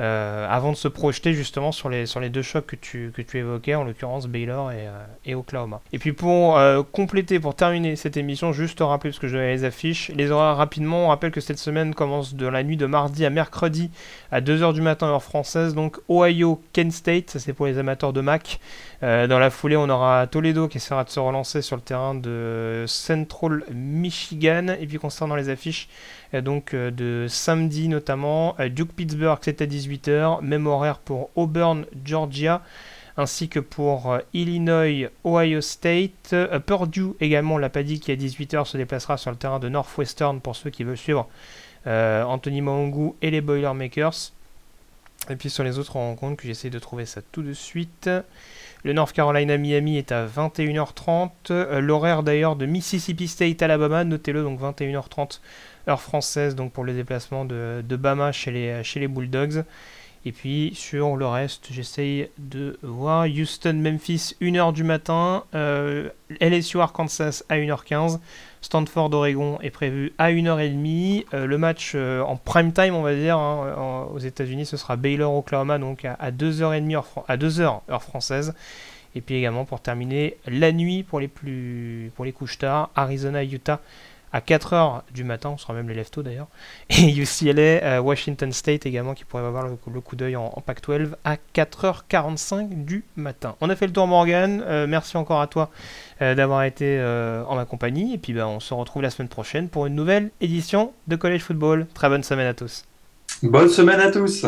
[0.00, 3.20] Euh, avant de se projeter justement sur les, sur les deux chocs que tu, que
[3.20, 5.80] tu évoquais, en l'occurrence Baylor et, euh, Oklahoma.
[5.92, 9.54] Et puis pour euh, compléter, pour terminer cette émission, juste rappeler, parce que je donnais
[9.54, 12.86] les affiches, les horaires rapidement, on rappelle que cette semaine commence de la nuit de
[12.86, 13.90] mardi à mercredi
[14.30, 18.12] à 2h du matin heure française, donc Ohio, Kent State, ça c'est pour les amateurs
[18.12, 18.60] de Mac.
[19.02, 22.57] dans la foulée, on aura Toledo qui essaiera de se relancer sur le terrain de
[22.86, 24.68] Central Michigan.
[24.80, 25.88] Et puis concernant les affiches,
[26.32, 32.62] donc de samedi notamment, Duke Pittsburgh c'est à 18h, même horaire pour Auburn, Georgia,
[33.18, 36.32] ainsi que pour euh, Illinois, Ohio State.
[36.32, 39.68] Euh, Purdue également, l'a pas dit, qui à 18h se déplacera sur le terrain de
[39.68, 41.28] Northwestern pour ceux qui veulent suivre
[41.86, 44.32] euh, Anthony Maungu et les Boilermakers.
[45.28, 48.08] Et puis sur les autres rencontres, que j'essaie de trouver ça tout de suite.
[48.84, 51.78] Le North Carolina Miami est à 21h30.
[51.78, 55.40] L'horaire d'ailleurs de Mississippi State Alabama, notez-le donc 21h30
[55.88, 59.64] heure française donc pour le déplacement de, de Bama chez les Bulldogs.
[60.24, 66.80] Et puis sur le reste, j'essaye de voir Houston, Memphis, 1h du matin, euh, LSU,
[66.80, 68.18] Arkansas à 1h15,
[68.60, 71.24] Stanford, Oregon est prévu à 1h30.
[71.32, 74.96] Euh, le match euh, en prime time, on va dire, hein, aux États-Unis, ce sera
[74.96, 78.54] Baylor, Oklahoma, donc à, 2h30 heure, à 2h heure française.
[79.14, 83.42] Et puis également pour terminer la nuit pour les, plus, pour les couches tard, Arizona,
[83.42, 83.80] Utah
[84.32, 86.48] à 4h du matin, on sera même les lève d'ailleurs,
[86.90, 91.36] et UCLA, euh, Washington State également qui pourrait avoir le, coup d'œil en, Pac-12 à
[91.54, 93.56] 4h45 du matin.
[93.60, 95.70] On a fait le tour Morgan, euh, merci encore à toi
[96.22, 96.98] euh, d'avoir été
[97.48, 100.30] en ma compagnie, et puis ben, on se retrouve la semaine prochaine pour une nouvelle
[100.40, 101.86] édition de College Football.
[101.94, 102.84] Très bonne semaine à tous.
[103.42, 104.46] Bonne semaine à tous